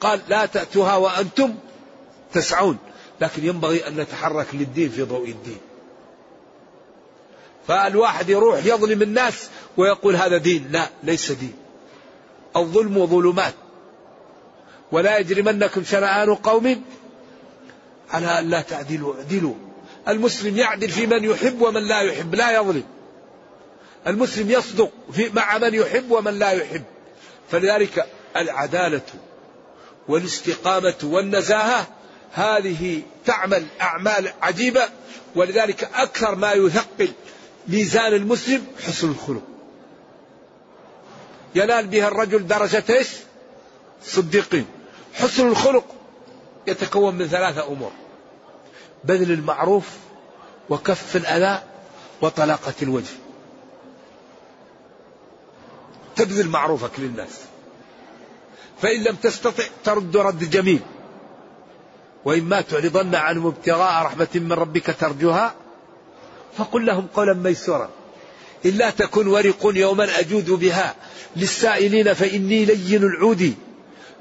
قال 0.00 0.20
لا 0.28 0.46
تأتوها 0.46 0.96
وأنتم 0.96 1.54
تسعون. 2.32 2.78
لكن 3.20 3.46
ينبغي 3.46 3.88
أن 3.88 3.96
نتحرك 3.96 4.46
للدين 4.52 4.88
في 4.88 5.02
ضوء 5.02 5.28
الدين. 5.28 5.58
فالواحد 7.68 8.30
يروح 8.30 8.64
يظلم 8.64 9.02
الناس 9.02 9.48
ويقول 9.76 10.16
هذا 10.16 10.36
دين. 10.36 10.68
لا 10.70 10.88
ليس 11.02 11.32
دين. 11.32 11.54
الظلم 12.56 13.06
ظلمات. 13.06 13.54
ولا 14.92 15.18
يجرمنكم 15.18 15.84
شنآن 15.84 16.34
قوم 16.34 16.82
على 18.10 18.38
أن 18.38 18.50
لا 18.50 18.60
تعدلوا. 18.60 19.14
اعدلوا 19.14 19.54
المسلم 20.08 20.56
يعدل 20.56 20.88
في 20.88 21.06
من 21.06 21.24
يحب 21.24 21.60
ومن 21.60 21.82
لا 21.88 22.00
يحب. 22.00 22.34
لا 22.34 22.56
يظلم. 22.56 22.95
المسلم 24.06 24.50
يصدق 24.50 24.90
في 25.12 25.28
مع 25.28 25.58
من 25.58 25.74
يحب 25.74 26.10
ومن 26.10 26.38
لا 26.38 26.50
يحب. 26.50 26.82
فلذلك 27.50 28.06
العدالة 28.36 29.02
والاستقامة 30.08 30.94
والنزاهة 31.02 31.86
هذه 32.32 33.02
تعمل 33.26 33.66
أعمال 33.80 34.32
عجيبة 34.42 34.88
ولذلك 35.34 35.84
أكثر 35.94 36.34
ما 36.34 36.52
يثقل 36.52 37.08
ميزان 37.68 38.14
المسلم 38.14 38.66
حسن 38.86 39.10
الخلق. 39.10 39.42
ينال 41.54 41.86
بها 41.86 42.08
الرجل 42.08 42.46
درجة 42.46 42.84
إيش؟ 42.90 43.08
صديقين. 44.04 44.66
حسن 45.14 45.48
الخلق 45.48 45.84
يتكون 46.66 47.14
من 47.14 47.26
ثلاثة 47.26 47.68
أمور 47.68 47.92
بذل 49.04 49.32
المعروف 49.32 49.88
وكف 50.70 51.16
الأذى 51.16 51.62
وطلاقة 52.22 52.74
الوجه. 52.82 53.25
تبذل 56.16 56.48
معروفك 56.48 56.90
للناس. 56.98 57.40
فإن 58.82 59.02
لم 59.02 59.16
تستطع 59.16 59.64
ترد 59.84 60.16
رد 60.16 60.50
جميل. 60.50 60.80
وإما 62.24 62.60
تعرضن 62.60 63.14
عنهم 63.14 63.46
ابتغاء 63.46 64.02
رحمة 64.02 64.28
من 64.34 64.52
ربك 64.52 64.96
ترجوها 65.00 65.54
فقل 66.58 66.86
لهم 66.86 67.06
قولا 67.14 67.34
ميسورا. 67.34 67.90
إلا 68.64 68.90
تكن 68.90 69.26
ورق 69.26 69.72
يوما 69.74 70.20
أجود 70.20 70.50
بها 70.50 70.94
للسائلين 71.36 72.14
فإني 72.14 72.64
لين 72.64 73.02
العود. 73.02 73.54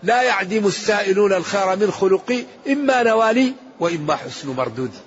لا 0.03 0.21
يعدم 0.21 0.67
السائلون 0.67 1.33
الخير 1.33 1.75
من 1.75 1.91
خلقي 1.91 2.43
إما 2.67 3.03
نوالي 3.03 3.53
وإما 3.79 4.15
حسن 4.15 4.49
مردودي 4.49 4.97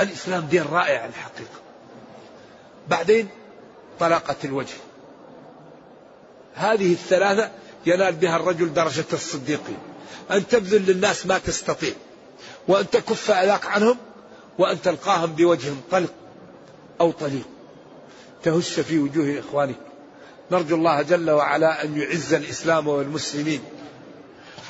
الإسلام 0.00 0.46
دين 0.46 0.62
رائع 0.62 1.04
الحقيقة. 1.06 1.58
بعدين 2.88 3.28
طلاقة 4.00 4.36
الوجه. 4.44 4.74
هذه 6.54 6.92
الثلاثة 6.92 7.50
ينال 7.86 8.12
بها 8.12 8.36
الرجل 8.36 8.74
درجة 8.74 9.04
الصديقين. 9.12 9.78
أن 10.30 10.48
تبذل 10.48 10.86
للناس 10.86 11.26
ما 11.26 11.38
تستطيع. 11.38 11.92
وأن 12.68 12.90
تكف 12.90 13.30
أذاك 13.30 13.66
عنهم 13.66 13.96
وأن 14.58 14.82
تلقاهم 14.82 15.32
بوجه 15.32 15.72
طلق 15.90 16.12
أو 17.00 17.10
طليق. 17.10 17.46
تهش 18.42 18.80
في 18.80 18.98
وجوه 18.98 19.38
إخوانك. 19.38 19.80
نرجو 20.50 20.76
الله 20.76 21.02
جل 21.02 21.30
وعلا 21.30 21.84
أن 21.84 21.96
يعز 21.96 22.34
الإسلام 22.34 22.88
والمسلمين. 22.88 23.60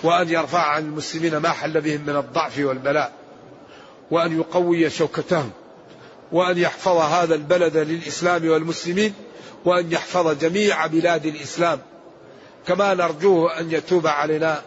وأن 0.03 0.29
يرفع 0.29 0.63
عن 0.63 0.85
المسلمين 0.85 1.37
ما 1.37 1.49
حل 1.49 1.81
بهم 1.81 2.01
من 2.01 2.17
الضعف 2.17 2.59
والبلاء. 2.59 3.13
وأن 4.11 4.41
يقوي 4.41 4.91
شوكتهم. 4.91 5.51
وأن 6.35 6.59
يحفظ 6.59 6.97
هذا 6.97 7.35
البلد 7.35 7.77
للإسلام 7.77 8.49
والمسلمين 8.49 9.15
وأن 9.65 9.93
يحفظ 9.93 10.39
جميع 10.39 10.87
بلاد 10.87 11.27
الإسلام. 11.27 11.81
كما 12.67 12.95
نرجوه 12.95 13.61
أن 13.61 13.73
يتوب 13.73 14.07
علينا 14.07 14.63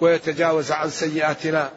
ويتجاوز 0.00 0.72
عن 0.72 0.90
سيئاتنا. 0.90 1.70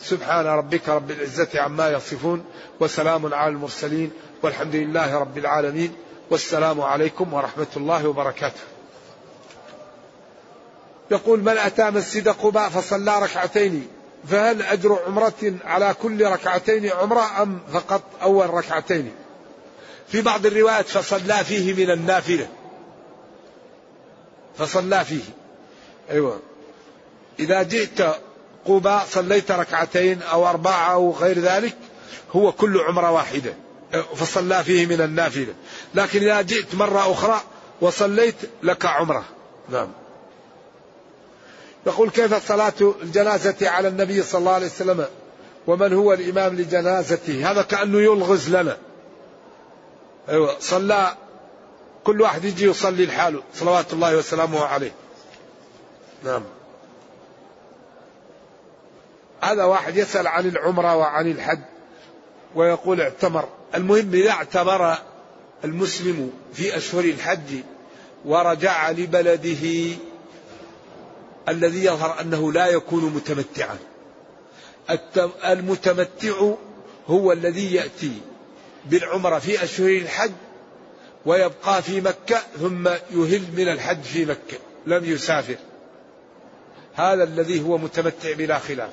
سبحان 0.00 0.46
ربك 0.46 0.88
رب 0.88 1.10
العزة 1.10 1.48
عما 1.54 1.90
يصفون 1.90 2.44
وسلام 2.80 3.34
على 3.34 3.50
المرسلين 3.50 4.10
والحمد 4.42 4.74
لله 4.74 5.18
رب 5.18 5.38
العالمين. 5.38 5.92
والسلام 6.30 6.80
عليكم 6.80 7.34
ورحمة 7.34 7.72
الله 7.76 8.08
وبركاته. 8.08 8.60
يقول 11.10 11.40
من 11.40 11.58
أتى 11.58 11.90
مسجد 11.90 12.28
قباء 12.28 12.68
فصلى 12.68 13.22
ركعتين 13.22 13.88
فهل 14.26 14.62
أجر 14.62 14.98
عمرة 15.06 15.54
على 15.64 15.94
كل 16.02 16.24
ركعتين 16.24 16.90
عمرة 16.90 17.42
أم 17.42 17.60
فقط 17.72 18.02
أول 18.22 18.50
ركعتين؟ 18.50 19.12
في 20.08 20.22
بعض 20.22 20.46
الروايات 20.46 20.88
فصلى 20.88 21.44
فيه 21.44 21.74
من 21.74 21.90
النافلة. 21.90 22.48
فصلى 24.58 25.04
فيه. 25.04 25.22
أيوة. 26.10 26.40
إذا 27.40 27.62
جئت 27.62 28.06
قباء 28.66 29.06
صليت 29.10 29.50
ركعتين 29.50 30.22
أو 30.22 30.48
أربعة 30.48 30.92
أو 30.92 31.12
غير 31.12 31.38
ذلك 31.38 31.76
هو 32.32 32.52
كل 32.52 32.80
عمرة 32.80 33.10
واحدة. 33.10 33.54
فصلى 34.16 34.64
فيه 34.64 34.86
من 34.86 35.00
النافلة. 35.00 35.54
لكن 35.94 36.22
إذا 36.22 36.42
جئت 36.42 36.74
مرة 36.74 37.12
أخرى 37.12 37.40
وصليت 37.80 38.36
لك 38.62 38.86
عمرة. 38.86 39.24
نعم. 39.68 39.88
يقول 41.88 42.10
كيف 42.10 42.48
صلاة 42.48 42.94
الجنازة 43.02 43.70
على 43.70 43.88
النبي 43.88 44.22
صلى 44.22 44.38
الله 44.38 44.52
عليه 44.52 44.66
وسلم؟ 44.66 45.06
ومن 45.66 45.92
هو 45.92 46.12
الإمام 46.12 46.56
لجنازته؟ 46.56 47.50
هذا 47.50 47.62
كأنه 47.62 47.98
يلغز 47.98 48.48
لنا. 48.56 48.76
أيوة 50.28 50.56
صلى 50.60 51.14
كل 52.04 52.20
واحد 52.20 52.44
يجي 52.44 52.64
يصلي 52.64 53.06
لحاله. 53.06 53.42
صلوات 53.54 53.92
الله 53.92 54.16
وسلامه 54.16 54.64
عليه. 54.64 54.92
نعم. 56.24 56.42
هذا 59.40 59.64
واحد 59.64 59.96
يسأل 59.96 60.26
عن 60.26 60.46
العمرة 60.46 60.96
وعن 60.96 61.30
الحج 61.30 61.60
ويقول 62.54 63.00
اعتمر. 63.00 63.48
المهم 63.74 64.14
إذا 64.14 64.30
اعتمر 64.30 64.98
المسلم 65.64 66.32
في 66.54 66.76
أشهر 66.76 67.04
الحج 67.04 67.62
ورجع 68.24 68.90
لبلده 68.90 69.96
الذي 71.48 71.84
يظهر 71.84 72.20
أنه 72.20 72.52
لا 72.52 72.66
يكون 72.66 73.04
متمتعا. 73.04 73.78
المتمتع 75.44 76.54
هو 77.06 77.32
الذي 77.32 77.74
يأتي 77.74 78.12
بالعمرة 78.86 79.38
في 79.38 79.64
أشهر 79.64 79.88
الحج 79.88 80.32
ويبقى 81.26 81.82
في 81.82 82.00
مكة 82.00 82.42
ثم 82.60 82.88
يهل 82.88 83.42
من 83.56 83.68
الحج 83.68 84.02
في 84.02 84.24
مكة 84.24 84.58
لم 84.86 85.04
يسافر. 85.04 85.56
هذا 86.94 87.24
الذي 87.24 87.62
هو 87.62 87.78
متمتع 87.78 88.32
بلا 88.32 88.58
خلاف. 88.58 88.90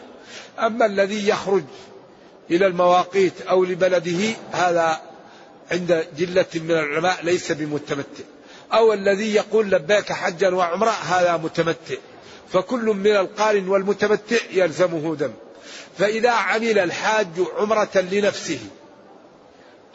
أما 0.60 0.86
الذي 0.86 1.28
يخرج 1.28 1.64
إلى 2.51 2.68
المواقيت 2.68 3.41
أو 3.41 3.64
لبلده 3.64 4.36
هذا 4.51 5.01
عند 5.72 6.08
جلة 6.18 6.45
من 6.56 6.72
العلماء 6.72 7.24
ليس 7.24 7.51
بمتمتع. 7.51 8.24
أو 8.74 8.93
الذي 8.93 9.36
يقول 9.36 9.72
لبيك 9.72 10.12
حجا 10.12 10.56
وعمرة 10.56 10.89
هذا 10.89 11.38
متمتع. 11.38 11.95
فكل 12.54 12.86
من 12.86 13.16
القارن 13.16 13.68
والمتمتع 13.68 14.38
يلزمه 14.54 15.16
دم. 15.16 15.32
فإذا 15.98 16.30
عمل 16.30 16.80
الحاج 16.80 17.28
عمرة 17.58 18.06
لنفسه 18.12 18.60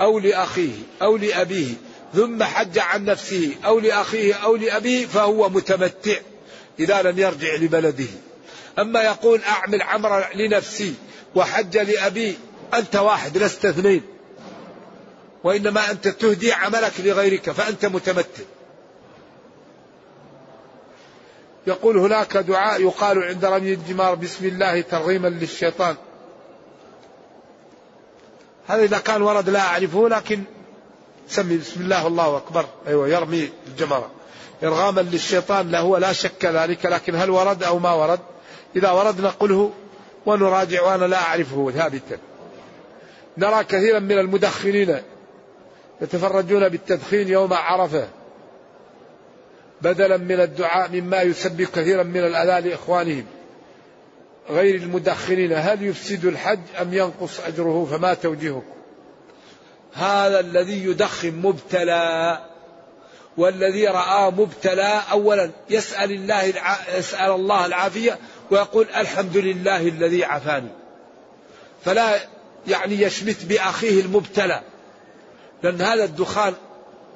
أو 0.01 0.19
لأخيه 0.19 0.73
أو 1.03 1.17
لأبيه 1.17 1.75
ثم 2.15 2.43
حج 2.43 2.79
عن 2.79 3.05
نفسه 3.05 3.55
أو 3.65 3.79
لأخيه 3.79 4.35
أو 4.35 4.57
لأبيه 4.57 5.07
فهو 5.07 5.49
متمتع 5.49 6.17
إذا 6.81 7.03
لم 7.03 7.19
يرجع 7.19 7.55
لبلده. 7.55 8.09
أما 8.79 9.03
يقول 9.03 9.41
أعمل 9.43 9.83
عمرة 9.83 10.31
لنفسي 10.35 10.95
وحج 11.35 11.79
لأبي 11.79 12.39
أنت 12.75 12.97
واحد 12.97 13.39
لست 13.39 13.65
اثنين. 13.65 14.03
وإنما 15.45 15.91
أنت 15.91 16.09
تهدي 16.09 16.53
عملك 16.53 16.93
لغيرك 16.99 17.51
فأنت 17.51 17.87
متمتع. 17.87 18.43
يقول 21.67 21.99
هناك 21.99 22.37
دعاء 22.37 22.83
يقال 22.83 23.23
عند 23.23 23.45
رمي 23.45 23.73
الجمار 23.73 24.15
بسم 24.15 24.47
الله 24.47 24.81
ترغيما 24.81 25.29
للشيطان. 25.29 25.97
هذا 28.67 28.83
إذا 28.83 28.99
كان 28.99 29.23
ورد 29.23 29.51
لا 29.51 29.61
أعرفه 29.61 30.09
لكن 30.09 30.43
سمي 31.29 31.57
بسم 31.57 31.81
الله 31.81 32.07
الله 32.07 32.37
أكبر. 32.37 32.67
أيوة 32.87 33.09
يرمي 33.09 33.51
الجمرة. 33.67 34.11
إرغاما 34.65 35.01
للشيطان 35.01 35.71
لا 35.71 35.81
هو 35.81 35.97
لا 35.97 36.13
شك 36.13 36.45
ذلك 36.45 36.87
لكن 36.87 37.15
هل 37.15 37.31
ورد 37.31 37.63
أو 37.63 37.79
ما 37.79 37.93
ورد؟ 37.93 38.21
إذا 38.77 38.91
ورد 38.91 39.21
نقله 39.21 39.71
ونراجع 40.27 40.83
وأنا 40.83 41.05
لا 41.05 41.23
أعرفه 41.23 41.71
ثابتا 41.71 42.19
نرى 43.39 43.65
كثيرا 43.65 43.99
من 43.99 44.19
المدخنين 44.19 45.03
يتفرجون 46.01 46.69
بالتدخين 46.69 47.29
يوم 47.29 47.53
عرفة. 47.53 48.09
بدلا 49.83 50.17
من 50.17 50.41
الدعاء 50.41 50.91
مما 50.91 51.23
يسبب 51.23 51.63
كثيرا 51.63 52.03
من 52.03 52.21
الأذى 52.21 52.69
لإخوانهم 52.69 53.25
غير 54.51 54.75
المدخنين. 54.75 55.53
هل 55.53 55.83
يفسد 55.83 56.25
الحج 56.25 56.61
أم 56.81 56.95
ينقص 56.95 57.41
أجره؟ 57.41 57.89
فما 57.91 58.15
توجيهكم. 58.15 58.75
هذا 59.95 60.41
الذي 60.41 60.85
يدخن 60.85 61.35
مبتلى 61.35 62.39
والذي 63.37 63.87
رآه 63.87 64.31
مبتلى 64.31 65.03
أولا 65.11 65.51
يسأل 65.71 66.13
الله 66.13 66.53
يسأل 66.95 67.31
الله 67.31 67.67
العافية 67.67 68.19
ويقول 68.51 68.87
الحمد 68.97 69.37
لله 69.37 69.89
الذي 69.89 70.25
عافاني. 70.25 70.71
فلا 71.85 72.19
يعني 72.69 73.03
يشمت 73.03 73.45
بأخيه 73.45 74.01
المبتلى 74.01 74.61
لأن 75.63 75.81
هذا 75.81 76.05
الدخان 76.05 76.55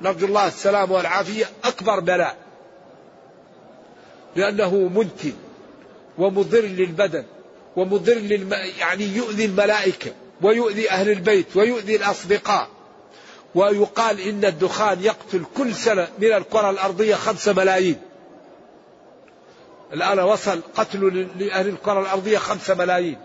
نرجو 0.02 0.26
الله 0.26 0.46
السلام 0.46 0.90
والعافية 0.92 1.46
أكبر 1.64 2.00
بلاء. 2.00 2.43
لأنه 4.36 4.74
منتن 4.74 5.32
ومضر 6.18 6.60
للبدن 6.60 7.24
ومضر 7.76 8.14
للم... 8.14 8.52
يعني 8.78 9.04
يؤذي 9.04 9.44
الملائكة 9.44 10.12
ويؤذي 10.42 10.90
أهل 10.90 11.10
البيت 11.10 11.56
ويؤذي 11.56 11.96
الأصدقاء. 11.96 12.68
ويقال 13.54 14.20
إن 14.20 14.44
الدخان 14.44 15.02
يقتل 15.02 15.42
كل 15.56 15.74
سنة 15.74 16.08
من 16.18 16.32
الكرة 16.32 16.70
الأرضية 16.70 17.14
خمسة 17.14 17.52
ملايين. 17.52 17.96
الآن 19.92 20.18
وصل 20.18 20.60
قتل 20.76 21.28
لأهل 21.38 21.68
الكرة 21.68 22.00
الأرضية 22.00 22.38
خمسة 22.38 22.74
ملايين. 22.74 23.18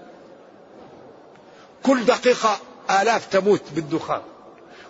كل 1.83 2.05
دقيقة 2.05 2.59
آلاف 2.89 3.25
تموت 3.25 3.61
بالدخان. 3.75 4.21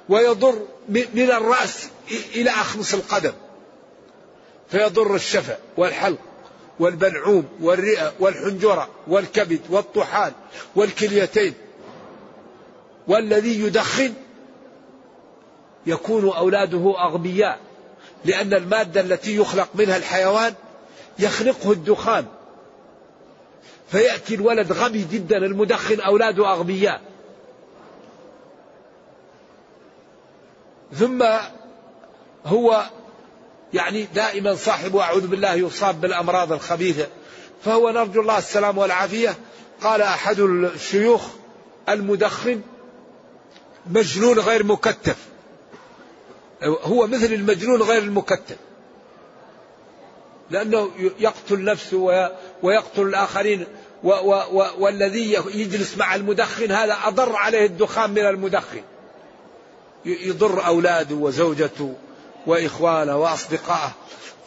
ويضر 0.10 0.56
من 0.90 1.32
الرأس 1.32 1.88
إلى 2.36 2.50
أخمص 2.50 2.94
القدم. 2.94 3.34
فيضر 4.72 5.16
الشفة 5.16 5.58
والحلق 5.78 6.20
والبلعوم 6.80 7.46
والرئة 7.62 8.14
والحنجرة 8.20 8.90
والكبد 9.08 9.62
والطحال 9.70 10.34
والكليتين. 10.76 11.54
والذي 13.08 13.62
يدخن 13.62 14.14
يكون 15.86 16.30
أولاده 16.30 16.96
أغبياء 16.98 17.60
لأن 18.26 18.54
المادة 18.54 19.02
التي 19.02 19.36
يخلق 19.36 19.70
منها 19.76 19.98
الحيوان 19.98 20.54
يخلقه 21.20 21.72
الدخان. 21.72 22.26
فيأتي 23.92 24.36
الولد 24.36 24.72
غبي 24.72 25.08
جدا 25.12 25.38
المدخن 25.38 26.00
أولاده 26.00 26.52
أغبياء. 26.52 27.02
ثم 30.94 31.26
هو 32.46 32.90
يعني 33.74 34.08
دائما 34.16 34.56
صاحب 34.56 34.96
أعوذ 34.96 35.28
بالله 35.28 35.54
يصاب 35.54 36.02
بالأمراض 36.02 36.52
الخبيثة. 36.52 37.08
فهو 37.66 37.90
نرجو 37.90 38.22
الله 38.22 38.38
السلام 38.38 38.78
والعافية. 38.78 39.36
قال 39.82 40.02
أحد 40.02 40.40
الشيوخ 40.40 41.22
المدخن 41.90 42.62
مجنون 43.88 44.40
غير 44.40 44.64
مكتف. 44.64 45.18
هو 46.64 47.08
مثل 47.08 47.34
المجنون 47.34 47.82
غير 47.82 48.02
المكتف. 48.02 48.58
لأنه 50.50 50.92
يقتل 51.20 51.64
نفسه 51.64 52.30
ويقتل 52.64 53.02
الآخرين. 53.02 53.66
والذي 54.78 55.34
يجلس 55.34 55.98
مع 55.98 56.16
المدخن 56.16 56.72
هذا 56.72 56.98
أضر 57.04 57.36
عليه 57.36 57.66
الدخان 57.66 58.10
من 58.10 58.26
المدخن. 58.26 58.82
يضر 60.06 60.66
أولاده 60.66 61.16
وزوجته. 61.16 61.96
وإخوانه 62.48 63.18
وأصدقائه. 63.18 63.92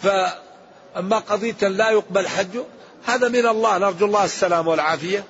فأما 0.02 1.18
قضية 1.18 1.68
لا 1.68 1.90
يقبل 1.90 2.28
حجه 2.28 2.64
هذا 3.06 3.28
من 3.28 3.46
الله 3.46 3.78
نرجو 3.78 4.06
الله 4.06 4.24
السلام 4.24 4.68
والعافية. 4.68 5.24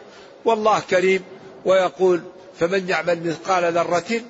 والله 0.45 0.81
كريم 0.91 1.23
ويقول 1.65 2.21
فمن 2.61 2.89
يعمل 2.89 3.29
مثقال 3.29 3.73
ذرة 3.73 4.21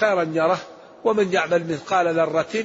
خيرا 0.00 0.30
يره 0.34 0.58
ومن 1.04 1.32
يعمل 1.32 1.72
مثقال 1.72 2.14
ذرة 2.14 2.64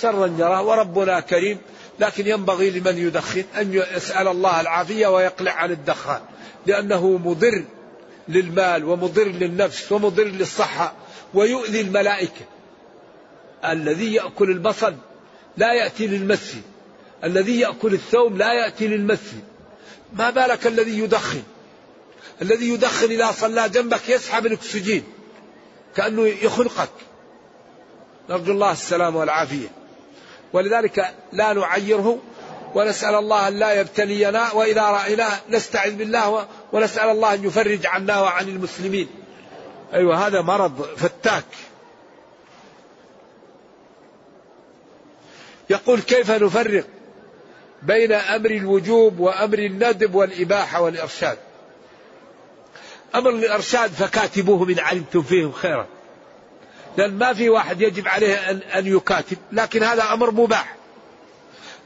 شرا 0.00 0.26
يره. 0.38 0.62
وربنا 0.62 1.20
كريم 1.20 1.58
لكن 1.98 2.26
ينبغي 2.26 2.70
لمن 2.70 2.98
يدخن 2.98 3.44
أن 3.56 3.74
يسأل 3.74 4.28
الله 4.28 4.60
العافية 4.60 5.06
ويقلع 5.06 5.52
عن 5.52 5.70
الدخان 5.70 6.20
لأنه 6.66 7.20
مضر 7.24 7.64
للمال 8.28 8.84
ومضر 8.84 9.24
للنفس 9.24 9.92
ومضر 9.92 10.24
للصحة 10.24 10.92
ويؤذي 11.34 11.80
الملائكة. 11.80 12.44
الذي 13.72 14.14
يأكل 14.14 14.50
البصل 14.50 14.94
لا 15.56 15.72
يأتي 15.72 16.06
للمس. 16.06 16.54
الذي 17.24 17.60
يأكل 17.60 17.94
الثوم 17.94 18.38
لا 18.38 18.52
يأتي 18.52 18.88
للمس. 18.88 19.32
ما 20.12 20.30
بالك 20.30 20.66
الذي 20.66 20.98
يدخن؟ 20.98 21.42
الذي 22.42 22.68
يدخن 22.68 23.10
إذا 23.10 23.32
صلى 23.32 23.68
جنبك 23.68 24.08
يسحب 24.08 24.46
الأكسجين 24.46 25.04
كأنه 25.96 26.26
يخنقك 26.26 26.90
نرجو 28.30 28.52
الله 28.52 28.72
السلام 28.72 29.16
والعافية. 29.16 29.68
ولذلك 30.52 31.14
لا 31.32 31.52
نعيره 31.52 32.18
ونسأل 32.74 33.14
الله 33.14 33.48
أن 33.48 33.58
لا 33.58 33.80
يبتلينا 33.80 34.52
وإذا 34.52 34.82
رأيناه 34.82 35.40
نستعذ 35.50 35.94
بالله 35.94 36.46
ونسأل 36.72 37.08
الله 37.08 37.34
أن 37.34 37.44
يفرج 37.44 37.86
عنا 37.86 38.20
وعن 38.20 38.48
المسلمين. 38.48 39.08
أيوة 39.94 40.26
هذا 40.26 40.42
مرض 40.42 40.82
فتاك. 40.96 41.44
يقول 45.70 46.00
كيف 46.00 46.30
نفرق 46.30 46.84
بين 47.82 48.12
أمر 48.12 48.50
الوجوب 48.50 49.18
وأمر 49.18 49.58
الندب 49.58 50.14
والإباحة 50.14 50.80
والإرشاد؟ 50.80 51.38
أمر 53.14 53.30
الإرشاد 53.30 53.90
فكاتبوه 53.90 54.64
من 54.64 54.80
علمتم 54.80 55.22
فيهم 55.22 55.52
خيرا. 55.52 55.86
لأن 56.96 57.18
ما 57.18 57.32
في 57.32 57.48
واحد 57.48 57.80
يجب 57.80 58.08
عليه 58.08 58.50
أن, 58.50 58.56
أن 58.56 58.86
يكاتب 58.86 59.36
لكن 59.52 59.82
هذا 59.82 60.12
أمر 60.12 60.30
مباح. 60.30 60.76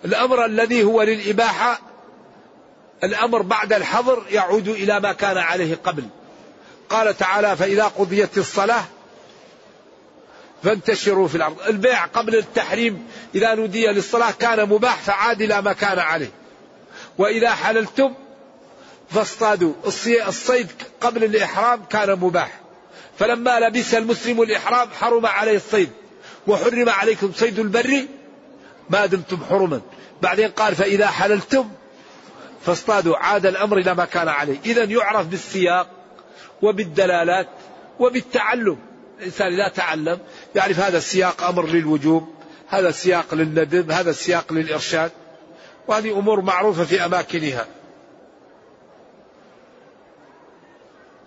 الأمر 0.05 0.45
الذي 0.45 0.85
هو 0.85 1.03
للإباحة 1.03 1.81
الأمر 3.05 3.43
بعد 3.43 3.72
الحظر 3.72 4.22
يعود 4.31 4.68
إلى 4.68 5.01
ما 5.01 5.12
كان 5.12 5.39
عليه 5.39 5.79
قبل. 5.85 6.05
قال 6.89 7.16
تعالى 7.16 7.57
فإذا 7.57 7.85
قضيت 7.85 8.39
الصلاة 8.39 8.85
فانتشروا 10.62 11.29
في 11.29 11.35
الأرض. 11.35 11.57
البيع 11.68 12.05
قبل 12.05 12.37
التحريم 12.37 13.07
إذا 13.35 13.55
نودي 13.55 13.87
للصلاة 13.87 14.31
كان 14.31 14.68
مباح 14.68 14.97
فعاد 14.97 15.43
إلى 15.43 15.62
ما 15.62 15.72
كان 15.72 15.99
عليه. 15.99 16.31
وإذا 17.18 17.51
حللتم 17.51 18.14
فاصطادوا. 19.11 19.72
الصيد 20.29 20.68
قبل 21.01 21.24
الإحرام 21.24 21.85
كان 21.85 22.18
مباح. 22.18 22.61
فلما 23.18 23.61
لبس 23.61 23.95
المسلم 23.95 24.43
الإحرام 24.43 24.89
حرم 25.01 25.26
عليه 25.26 25.57
الصيد. 25.57 25.91
وحرم 26.47 26.89
عليكم 26.89 27.33
صيد 27.33 27.59
البر 27.59 28.05
ما 28.91 29.07
دمتم 29.07 29.45
حرما. 29.51 29.81
بعدين 30.22 30.49
قال 30.49 30.74
فإذا 30.74 31.07
حللتم 31.07 31.70
فاصطادوا. 32.66 33.16
عاد 33.16 33.47
الأمر 33.47 33.79
إلى 33.79 33.95
ما 33.95 34.05
كان 34.05 34.29
عليه. 34.29 34.59
إذا 34.64 34.85
يعرف 34.85 35.26
بالسياق 35.26 35.91
وبالدلالات 36.62 37.49
وبالتعلم. 37.99 38.79
الإنسان 39.18 39.53
إذا 39.53 39.68
تعلم 39.68 40.18
يعرف 40.55 40.81
هذا 40.81 40.99
السياق 40.99 41.43
أمر 41.43 41.66
للوجوب. 41.66 42.38
هذا 42.69 42.89
السياق 42.89 43.35
للندب 43.35 43.91
هذا 43.91 44.11
السياق 44.11 44.53
للإرشاد. 44.53 45.11
وهذه 45.89 46.19
أمور 46.19 46.41
معروفة 46.41 46.85
في 46.85 47.05
أماكنها. 47.05 47.66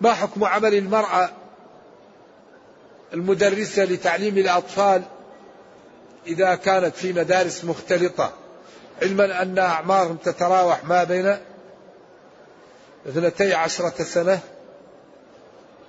ما 0.00 0.14
حكم 0.14 0.44
عمل 0.44 0.74
المرأة 0.74 1.30
المدرسة 3.14 3.84
لتعليم 3.84 4.38
الأطفال 4.38 5.02
إذا 6.26 6.54
كانت 6.54 6.96
في 6.96 7.12
مدارس 7.12 7.64
مختلطة؟ 7.64 8.32
علما 9.02 9.42
أن 9.42 9.58
أعمارهم 9.58 10.16
تتراوح 10.16 10.84
ما 10.84 11.04
بين 11.04 11.36
اثنتي 13.08 13.54
عشرة 13.54 14.02
سنة 14.02 14.40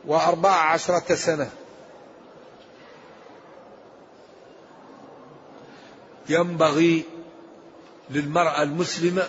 وأربع 0.06 0.49
عشرة 0.49 1.16
سنة. 1.16 1.49
ينبغي 6.30 7.03
للمرأة 8.09 8.63
المسلمة 8.63 9.28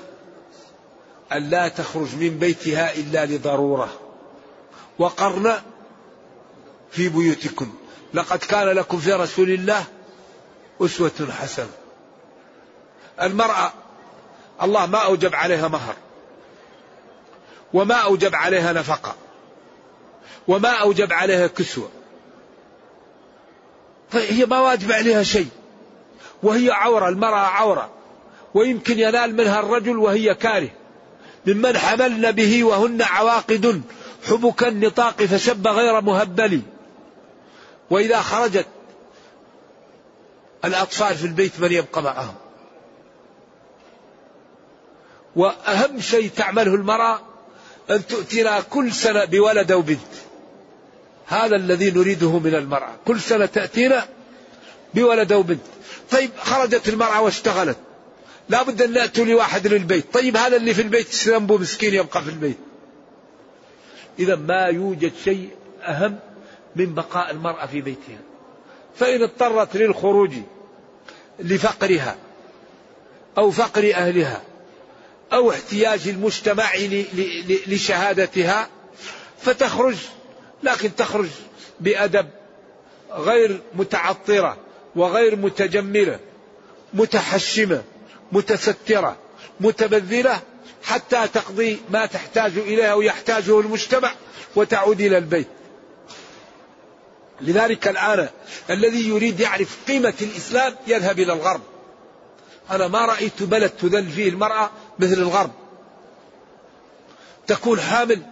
أن 1.32 1.50
لا 1.50 1.68
تخرج 1.68 2.14
من 2.14 2.38
بيتها 2.38 2.94
إلا 2.94 3.26
لضرورة. 3.26 3.88
وقرن 4.98 5.60
في 6.90 7.08
بيوتكم 7.08 7.74
لقد 8.14 8.38
كان 8.38 8.68
لكم 8.68 8.98
في 8.98 9.12
رسول 9.12 9.50
الله 9.50 9.84
أسوة 10.80 11.28
حسنة. 11.30 11.70
المرأة 13.22 13.72
الله 14.62 14.86
ما 14.86 14.98
أوجب 14.98 15.34
عليها 15.34 15.68
مهر 15.68 15.94
وما 17.72 17.94
أوجب 17.94 18.34
عليها 18.34 18.72
نفقة 18.72 19.14
وما 20.48 20.68
أوجب 20.68 21.12
عليها 21.12 21.46
كسوة. 21.46 21.88
فهي 24.10 24.46
ما 24.46 24.60
واجب 24.60 24.92
عليها 24.92 25.22
شيء. 25.22 25.48
وهي 26.44 26.70
عورة 26.70 27.08
المرأة 27.08 27.46
عورة. 27.46 27.90
ويمكن 28.54 28.98
ينال 28.98 29.36
منها 29.36 29.60
الرجل 29.60 29.98
وهي 29.98 30.34
كاره. 30.34 30.70
ممن 31.46 31.78
حملن 31.78 32.32
به 32.32 32.64
وهن 32.64 33.02
عواقد 33.02 33.82
حبك 34.28 34.64
النطاق 34.64 35.22
فشب 35.22 35.68
غير 35.68 36.00
مهبل. 36.00 36.62
وإذا 37.90 38.20
خرجت 38.20 38.66
الأطفال 40.64 41.14
في 41.14 41.24
البيت 41.24 41.60
من 41.60 41.72
يبقى 41.72 42.02
معهم. 42.02 42.34
وأهم 45.36 46.00
شيء 46.00 46.30
تعمله 46.36 46.74
المرأة 46.74 47.20
أن 47.90 48.06
تؤتينا 48.06 48.60
كل 48.60 48.92
سنة 48.92 49.24
بولد 49.24 49.72
أو 49.72 49.82
بنت. 49.82 49.98
هذا 51.26 51.56
الذي 51.56 51.90
نريده 51.90 52.38
من 52.38 52.54
المرأة. 52.54 52.90
كل 53.06 53.20
سنة 53.20 53.46
تأتينا 53.46 54.06
بولد 54.94 55.32
أو 55.32 55.42
بنت. 55.42 55.60
طيب 56.14 56.30
خرجت 56.38 56.88
المرأة 56.88 57.22
واشتغلت. 57.22 57.76
لا 58.48 58.62
بد 58.62 58.82
أن 58.82 58.92
نأتوا 58.92 59.24
لواحد 59.24 59.66
للبيت. 59.66 60.14
طيب 60.14 60.36
هذا 60.36 60.56
اللي 60.56 60.74
في 60.74 60.82
البيت 60.82 61.14
ذنبه 61.14 61.58
مسكين 61.58 61.94
يبقى 61.94 62.22
في 62.22 62.30
البيت. 62.30 62.58
إذا 64.18 64.36
ما 64.36 64.66
يوجد 64.66 65.12
شيء 65.24 65.48
أهم 65.82 66.18
من 66.76 66.94
بقاء 66.94 67.30
المرأة 67.30 67.66
في 67.66 67.80
بيتها. 67.80 68.18
فإن 68.96 69.22
اضطرت 69.22 69.76
للخروج 69.76 70.32
لفقرها 71.38 72.16
أو 73.38 73.50
فقر 73.50 73.94
أهلها 73.94 74.42
أو 75.32 75.50
احتياج 75.50 76.08
المجتمع 76.08 76.72
لشهادتها 77.66 78.68
فتخرج. 79.40 79.96
لكن 80.62 80.96
تخرج 80.96 81.28
بأدب 81.80 82.28
غير 83.10 83.60
متعطرة. 83.74 84.63
وغير 84.96 85.36
متجملة 85.36 86.18
متحشمة 86.94 87.82
متسترة 88.32 89.16
متبذلة 89.60 90.40
حتى 90.82 91.28
تقضي 91.28 91.80
ما 91.90 92.06
تحتاج 92.06 92.58
إليه 92.58 92.92
أو 92.92 93.02
يحتاجه 93.02 93.60
المجتمع 93.60 94.12
وتعود 94.56 95.00
إلى 95.00 95.18
البيت. 95.18 95.48
لذلك 97.40 97.88
الآن 97.88 98.28
الذي 98.70 99.08
يريد 99.08 99.40
يعرف 99.40 99.78
قيمة 99.88 100.14
الإسلام 100.22 100.74
يذهب 100.86 101.18
إلى 101.18 101.32
الغرب. 101.32 101.60
أنا 102.70 102.88
ما 102.88 103.06
رأيت 103.06 103.42
بلد 103.42 103.70
تذل 103.70 104.10
فيه 104.10 104.28
المرأة 104.28 104.70
مثل 104.98 105.12
الغرب. 105.12 105.50
تكون 107.46 107.80
حامل 107.80 108.22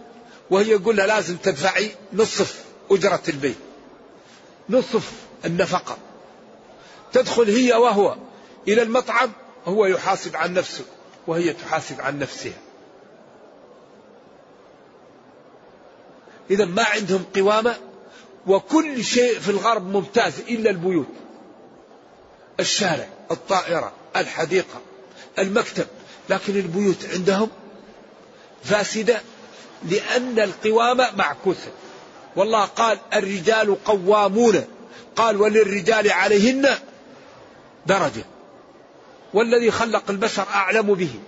وهي 0.49 0.69
يقول 0.69 0.97
لها 0.97 1.07
لازم 1.07 1.35
تدفعي 1.35 1.91
نصف 2.13 2.63
أجرة 2.91 3.21
البيت 3.29 3.57
نصف 4.69 5.11
النفقة. 5.45 5.97
تدخل 7.13 7.49
هي 7.49 7.73
وهو 7.73 8.15
إلى 8.67 8.81
المطعم 8.81 9.31
هو 9.65 9.85
يحاسب 9.85 10.35
عن 10.35 10.53
نفسه 10.53 10.83
وهي 11.27 11.53
تحاسب 11.53 12.01
عن 12.01 12.19
نفسها. 12.19 12.57
إذا 16.51 16.65
ما 16.65 16.83
عندهم 16.83 17.25
قوامة 17.35 17.75
وكل 18.47 19.03
شيء 19.03 19.39
في 19.39 19.49
الغرب 19.49 19.87
ممتاز 19.87 20.39
إلا 20.39 20.69
البيوت. 20.69 21.07
الشارع 22.59 23.07
الطائرة 23.31 23.91
الحديقة 24.15 24.81
المكتب 25.39 25.87
لكن 26.29 26.55
البيوت 26.55 27.05
عندهم 27.13 27.49
فاسدة 28.63 29.21
لأن 29.89 30.39
القوامة 30.39 31.15
معكوسة. 31.15 31.71
والله 32.35 32.65
قال 32.65 32.97
الرجال 33.13 33.83
قوامون. 33.83 34.65
قال 35.15 35.41
وللرجال 35.41 36.11
عليهن 36.11 36.69
درجة. 37.85 38.23
والذي 39.33 39.71
خلق 39.71 40.03
البشر 40.09 40.45
أعلم 40.53 40.93
به. 40.93 41.19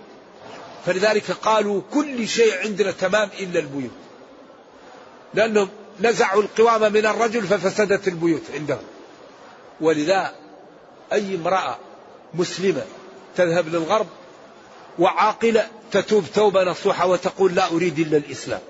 فلذلك 0.86 1.30
قالوا 1.30 1.82
كل 1.94 2.28
شيء 2.28 2.58
عندنا 2.58 2.90
تمام 2.90 3.28
إلا 3.40 3.60
البيوت. 3.60 3.90
لأنهم 5.34 5.68
نزعوا 6.00 6.42
القوامة 6.42 6.88
من 6.88 7.06
الرجل 7.06 7.42
ففسدت 7.42 8.08
البيوت 8.08 8.42
عندهم. 8.54 8.82
ولذا 9.80 10.34
أي 11.12 11.34
امرأة 11.34 11.78
مسلمة 12.34 12.82
تذهب 13.36 13.68
للغرب 13.68 14.06
وعاقلة 14.98 15.68
تتوب 15.92 16.24
توبة 16.34 16.64
نصوحة 16.64 17.06
وتقول 17.06 17.54
لا 17.54 17.72
أريد 17.72 17.98
إلا 17.98 18.16
الإسلام. 18.16 18.60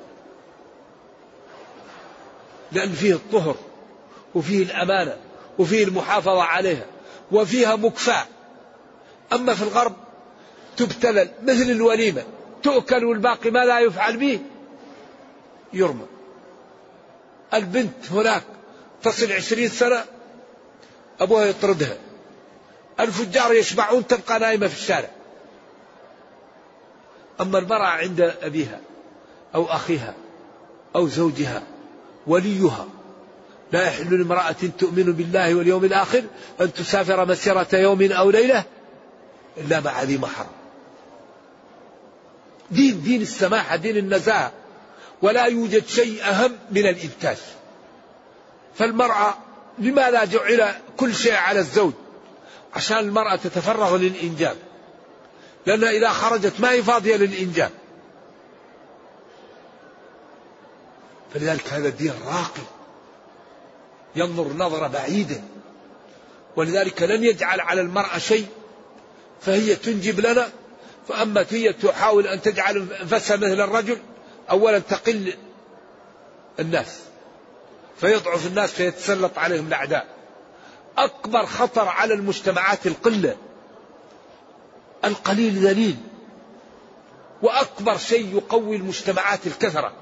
لأن 2.72 2.93
فيه 2.93 3.14
الطهر 3.14 3.57
وفيه 4.34 4.62
الأمانة 4.62 5.16
وفيه 5.59 5.84
المحافظة 5.84 6.43
عليها. 6.43 6.87
وفيها 7.33 7.77
مكفاة 7.77 8.27
أما 9.33 9.55
في 9.55 9.62
الغرب 9.62 9.97
تبتلل 10.77 11.31
مثل 11.43 11.70
الوليمة. 11.70 12.24
تؤكل 12.62 13.05
والباقي 13.05 13.51
ما 13.51 13.64
لا 13.64 13.81
يفعل 13.81 14.16
به. 14.16 14.41
يرمى. 15.72 16.07
البنت 17.55 18.12
هناك 18.12 18.43
تصل 19.03 19.33
عشرين 19.33 19.68
سنة 19.68 20.05
أبوها 21.20 21.45
يطردها. 21.45 21.97
الفجار 23.01 23.53
يشبعون 23.53 24.07
تبقى 24.07 24.39
نايمة 24.39 24.66
في 24.66 24.74
الشارع. 24.74 25.11
أما 27.41 27.59
المرأة 27.59 27.87
عند 27.87 28.20
أبيها 28.20 28.81
أو 29.55 29.64
أخيها 29.64 30.14
أو 30.97 31.09
زوجها 31.09 31.62
وليها 32.27 32.87
لا 33.73 33.87
يحل 33.87 34.19
لامرأة 34.19 34.57
تؤمن 34.79 35.12
بالله 35.12 35.55
واليوم 35.55 35.85
الآخر 35.85 36.23
أن 36.61 36.73
تسافر 36.73 37.25
مسيرة 37.25 37.69
يوم 37.73 38.12
أو 38.12 38.31
ليلة 38.31 38.64
إلا 39.57 39.81
مع 39.81 40.03
ذي 40.03 40.19
محرم. 40.19 40.47
دين 42.71 43.03
دين 43.03 43.23
السماحة 43.23 43.77
دين 43.77 43.97
النزاهة 43.97 44.53
ولا 45.23 45.45
يوجد 45.45 45.87
شيء 45.87 46.25
أهم 46.25 46.53
من 46.71 46.87
الإنتاج 46.87 47.37
فالمرأة 48.75 49.35
لماذا 49.79 50.25
جعل 50.25 50.75
كل 50.97 51.14
شيء 51.14 51.35
على 51.35 51.61
الزوج؟ 51.61 51.93
عشان 52.75 52.99
المرأة 52.99 53.37
تتفرغ 53.37 53.97
للإنجاب. 53.97 54.57
لأنها 55.67 55.91
إذا 55.91 56.09
خرجت 56.09 56.61
ما 56.61 56.71
هي 56.71 56.83
فاضية 56.83 57.17
للإنجاب. 57.17 57.71
فلذلك 61.35 61.69
هذا 61.69 61.89
الدين 61.89 62.12
راقي. 62.27 62.76
ينظر 64.17 64.53
نظرة 64.53 64.87
بعيدة. 64.87 65.41
ولذلك 66.57 67.03
لن 67.03 67.25
يجعل 67.25 67.61
على 67.61 67.81
المرأة 67.81 68.19
شيء 68.19 68.47
فهي 69.41 69.77
تنجب 69.77 70.21
لنا. 70.21 70.49
فأما 71.09 71.47
هي 71.51 71.73
تحاول 71.73 72.27
أن 72.27 72.43
تجعل 72.43 72.87
أنفسها 73.03 73.37
مثل 73.37 73.61
الرجل 73.61 73.99
أولا 74.51 74.79
تقل 74.79 75.35
الناس 76.61 76.99
فيضعف 78.01 78.47
الناس 78.47 78.71
فيتسلط 78.73 79.39
عليهم 79.39 79.67
الأعداء. 79.67 80.07
أكبر 80.99 81.47
خطر 81.47 81.89
على 81.89 82.14
المجتمعات 82.14 82.87
القلة 82.87 83.37
القليل 85.05 85.59
ذليل. 85.59 85.97
وأكبر 87.43 87.97
شيء 87.97 88.35
يقوي 88.37 88.77
المجتمعات 88.77 89.47
الكثرة. 89.47 89.93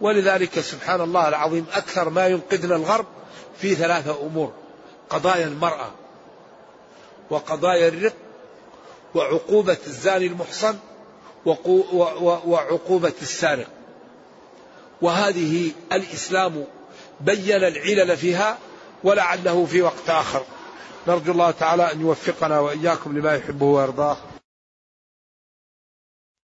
ولذلك 0.00 0.60
سبحان 0.60 1.00
الله 1.00 1.28
العظيم 1.28 1.66
أكثر 1.72 2.10
ما 2.10 2.26
ينقذنا 2.26 2.76
الغرب 2.76 3.06
في 3.58 3.74
ثلاثة 3.74 4.26
أمور 4.26 4.52
قضايا 5.10 5.46
المرأة 5.46 5.90
وقضايا 7.30 7.88
الرق 7.88 8.12
وعقوبة 9.14 9.78
الزاني 9.86 10.26
المحصن 10.26 10.76
وعقوبة 12.46 13.12
السارق. 13.22 13.66
وهذه 15.02 15.70
الإسلام 15.92 16.64
بين 17.20 17.56
العلل 17.56 18.16
فيها 18.16 18.58
ولعله 19.04 19.66
في 19.66 19.82
وقت 19.82 20.08
آخر. 20.08 20.42
نرجو 21.08 21.32
الله 21.32 21.50
تعالى 21.50 21.92
أن 21.92 22.00
يوفقنا 22.00 22.60
وإياكم 22.60 23.18
لما 23.18 23.34
يحبه 23.34 23.66
ويرضاه. 23.66 24.16